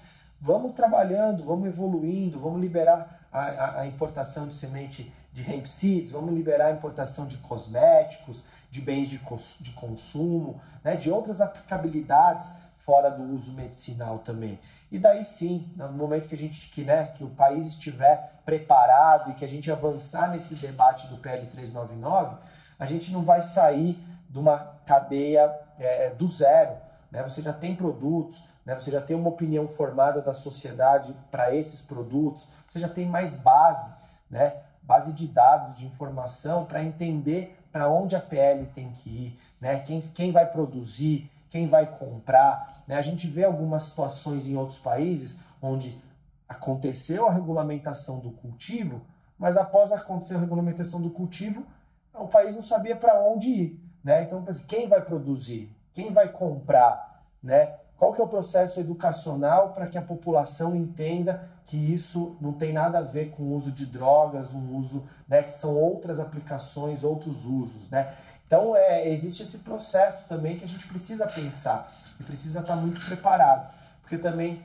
vamos 0.44 0.74
trabalhando, 0.74 1.42
vamos 1.42 1.70
evoluindo, 1.70 2.38
vamos 2.38 2.60
liberar 2.60 3.28
a, 3.32 3.40
a, 3.40 3.80
a 3.80 3.88
importação 3.88 4.46
de 4.46 4.54
semente 4.54 5.10
de 5.32 5.42
hemp 5.50 5.66
seeds, 5.66 6.12
vamos 6.12 6.34
liberar 6.34 6.66
a 6.66 6.72
importação 6.72 7.26
de 7.26 7.38
cosméticos, 7.38 8.44
de 8.70 8.82
bens 8.82 9.08
de, 9.08 9.22
de 9.62 9.72
consumo, 9.72 10.60
né, 10.84 10.98
de 10.98 11.10
outras 11.10 11.40
aplicabilidades 11.40 12.52
fora 12.80 13.10
do 13.10 13.24
uso 13.34 13.54
medicinal 13.54 14.20
também. 14.20 14.60
E 14.92 15.00
daí 15.00 15.24
sim, 15.24 15.72
no 15.78 15.94
momento 15.94 16.28
que 16.28 16.36
a 16.36 16.38
gente 16.38 16.70
que, 16.70 16.84
né, 16.84 17.06
que 17.16 17.24
o 17.24 17.30
país 17.30 17.66
estiver 17.66 18.34
preparado 18.44 19.32
e 19.32 19.34
que 19.36 19.46
a 19.46 19.48
gente 19.48 19.72
avançar 19.72 20.30
nesse 20.30 20.56
debate 20.56 21.08
do 21.08 21.16
PL 21.16 21.48
399, 21.48 22.36
a 22.78 22.86
gente 22.86 23.14
não 23.14 23.24
vai 23.24 23.42
sair 23.42 23.98
de 24.30 24.38
uma 24.38 24.74
cadeia 24.86 25.58
é, 25.80 26.10
do 26.10 26.28
zero. 26.28 26.76
Né? 27.10 27.24
Você 27.24 27.42
já 27.42 27.54
tem 27.54 27.74
produtos, 27.74 28.44
né? 28.66 28.76
você 28.76 28.92
já 28.92 29.02
tem 29.02 29.16
uma 29.16 29.30
opinião 29.30 29.68
formada 29.68 30.22
da 30.22 30.34
sociedade 30.34 31.16
para 31.30 31.54
esses 31.56 31.82
produtos, 31.82 32.48
você 32.68 32.80
já 32.80 32.90
tem 32.90 33.06
mais 33.06 33.34
base, 33.34 33.94
né? 34.30 34.58
base 34.82 35.14
de 35.14 35.28
dados, 35.28 35.76
de 35.76 35.86
informação 35.86 36.66
para 36.66 36.84
entender 36.84 37.58
para 37.72 37.90
onde 37.90 38.16
a 38.16 38.20
PL 38.20 38.68
tem 38.68 38.92
que 38.92 39.10
ir, 39.10 39.40
né? 39.60 39.80
quem, 39.80 40.00
quem 40.00 40.32
vai 40.32 40.46
produzir, 40.46 41.30
quem 41.50 41.68
vai 41.68 41.86
comprar. 41.86 42.84
Né? 42.88 42.96
A 42.96 43.02
gente 43.02 43.28
vê 43.28 43.44
algumas 43.44 43.84
situações 43.84 44.46
em 44.46 44.56
outros 44.56 44.80
países 44.80 45.38
onde 45.62 46.02
aconteceu 46.48 47.28
a 47.28 47.32
regulamentação 47.32 48.20
do 48.20 48.32
cultivo, 48.32 49.02
mas 49.38 49.58
após 49.58 49.92
acontecer 49.92 50.36
a 50.36 50.40
regulamentação 50.40 51.02
do 51.02 51.10
cultivo, 51.10 51.66
o 52.14 52.28
país 52.28 52.56
não 52.56 52.62
sabia 52.62 52.96
para 52.96 53.20
onde 53.20 53.50
ir. 53.50 53.80
Né? 54.04 54.24
Então, 54.24 54.44
quem 54.68 54.88
vai 54.88 55.02
produzir? 55.02 55.74
Quem 55.94 56.12
vai 56.12 56.30
comprar? 56.30 57.24
Né? 57.42 57.74
Qual 58.04 58.12
que 58.12 58.20
é 58.20 58.24
o 58.26 58.28
processo 58.28 58.82
educacional 58.82 59.70
para 59.70 59.88
que 59.88 59.98
a 59.98 60.02
população 60.02 60.76
entenda 60.76 61.50
que 61.66 61.78
isso 61.78 62.36
não 62.42 62.52
tem 62.52 62.74
nada 62.74 62.98
a 62.98 63.02
ver 63.02 63.30
com 63.30 63.44
o 63.44 63.54
uso 63.56 63.72
de 63.72 63.86
drogas, 63.86 64.54
um 64.54 64.76
uso, 64.76 65.06
né, 65.26 65.42
que 65.42 65.54
são 65.54 65.74
outras 65.74 66.20
aplicações, 66.20 67.06
outros 67.06 67.46
usos, 67.46 67.90
né? 67.90 68.14
Então, 68.46 68.76
é, 68.76 69.08
existe 69.08 69.42
esse 69.42 69.60
processo 69.60 70.26
também 70.28 70.58
que 70.58 70.66
a 70.66 70.68
gente 70.68 70.86
precisa 70.86 71.26
pensar 71.26 71.96
e 72.20 72.24
precisa 72.24 72.60
estar 72.60 72.76
muito 72.76 73.00
preparado, 73.06 73.74
porque 74.02 74.18
também 74.18 74.62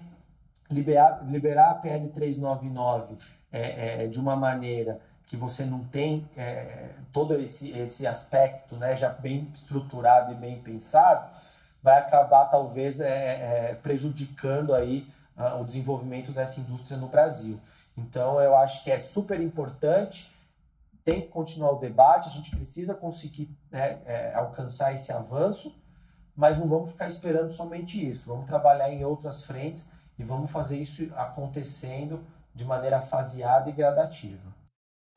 liberar, 0.69 1.25
liberar 1.25 1.71
a 1.71 1.75
PL 1.75 2.09
399 2.09 3.19
é, 3.53 4.03
é, 4.03 4.07
de 4.09 4.19
uma 4.19 4.35
maneira 4.35 4.99
que 5.29 5.37
você 5.37 5.65
não 5.65 5.85
tem 5.85 6.29
é, 6.37 6.91
todo 7.13 7.35
esse, 7.35 7.71
esse 7.71 8.05
aspecto 8.05 8.75
né, 8.75 8.97
já 8.97 9.11
bem 9.11 9.49
estruturado 9.55 10.33
e 10.33 10.35
bem 10.35 10.61
pensado, 10.61 11.31
vai 11.83 11.99
acabar 11.99 12.47
talvez 12.47 13.01
é, 13.01 13.71
é, 13.71 13.75
prejudicando 13.75 14.75
aí 14.75 15.07
uh, 15.37 15.61
o 15.61 15.65
desenvolvimento 15.65 16.33
dessa 16.33 16.61
indústria 16.61 16.99
no 16.99 17.09
Brasil. 17.09 17.61
Então 17.97 18.41
eu 18.41 18.57
acho 18.57 18.83
que 18.85 18.91
é 18.91 18.99
super 18.99 19.41
importante, 19.41 20.33
tem 21.05 21.23
que 21.23 21.29
continuar 21.29 21.73
o 21.73 21.79
debate, 21.79 22.29
a 22.29 22.33
gente 22.33 22.55
precisa 22.55 22.95
conseguir 22.95 23.51
né, 23.71 24.01
é, 24.05 24.35
alcançar 24.35 24.95
esse 24.95 25.13
avanço, 25.13 25.75
mas 26.37 26.59
não 26.59 26.69
vamos 26.69 26.91
ficar 26.91 27.09
esperando 27.09 27.51
somente 27.51 28.09
isso, 28.09 28.29
vamos 28.29 28.47
trabalhar 28.47 28.91
em 28.91 29.05
outras 29.05 29.43
frentes 29.43 29.91
e 30.19 30.23
vamos 30.23 30.51
fazer 30.51 30.79
isso 30.79 31.11
acontecendo 31.15 32.25
de 32.55 32.65
maneira 32.65 33.01
faseada 33.01 33.71
e 33.71 33.73
gradativa. 33.73 34.55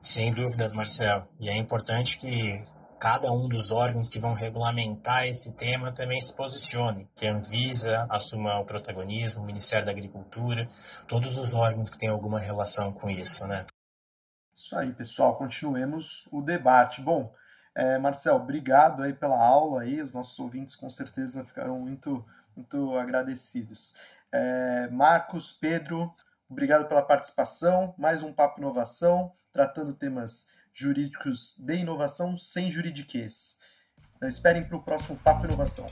Sem 0.03 0.34
dúvidas, 0.34 0.74
Marcel. 0.74 1.28
E 1.39 1.49
é 1.49 1.55
importante 1.55 2.18
que 2.18 2.64
cada 3.02 3.32
um 3.32 3.49
dos 3.49 3.72
órgãos 3.72 4.08
que 4.08 4.20
vão 4.20 4.36
regulamentar 4.36 5.26
esse 5.26 5.52
tema 5.54 5.91
também 5.91 6.22
se 6.22 6.32
posicione, 6.36 7.10
que 7.16 7.28
a 7.28 7.34
Anvisa 7.34 8.06
assuma 8.08 8.60
o 8.60 8.64
protagonismo, 8.64 9.41
o 9.41 9.45
Ministério 9.45 9.88
da 9.88 9.91
Agricultura, 9.91 10.70
todos 11.08 11.36
os 11.36 11.56
órgãos 11.56 11.89
que 11.89 11.97
têm 11.97 12.10
alguma 12.10 12.39
relação 12.39 12.93
com 12.93 13.10
isso, 13.10 13.47
né? 13.47 13.66
Isso 14.56 14.78
aí, 14.78 14.93
pessoal. 14.93 15.36
Continuemos 15.36 16.28
o 16.32 16.43
debate. 16.43 17.02
Bom, 17.02 17.34
é, 17.74 17.97
Marcel, 17.97 18.36
obrigado 18.36 19.02
aí 19.02 19.14
pela 19.14 19.43
aula 19.43 19.82
aí. 19.82 19.99
Os 19.99 20.14
nossos 20.14 20.38
ouvintes 20.38 20.76
com 20.76 20.88
certeza 20.88 21.43
ficaram 21.43 21.80
muito, 21.80 22.24
muito 22.56 22.95
agradecidos. 22.95 23.95
É, 24.32 24.88
Marcos, 24.91 25.52
Pedro, 25.52 26.14
obrigado 26.47 26.88
pela 26.88 27.02
participação. 27.02 27.95
Mais 27.97 28.22
um 28.22 28.32
Papo 28.32 28.60
Inovação 28.60 29.34
tratando 29.52 29.91
temas 29.91 30.47
jurídicos 30.74 31.55
de 31.59 31.76
inovação 31.76 32.36
sem 32.38 32.72
juridiquês. 32.72 33.57
Então, 34.15 34.30
esperem 34.30 34.63
para 34.63 34.78
o 34.78 34.84
próximo 34.84 35.17
Papo 35.17 35.45
Inovação. 35.45 35.86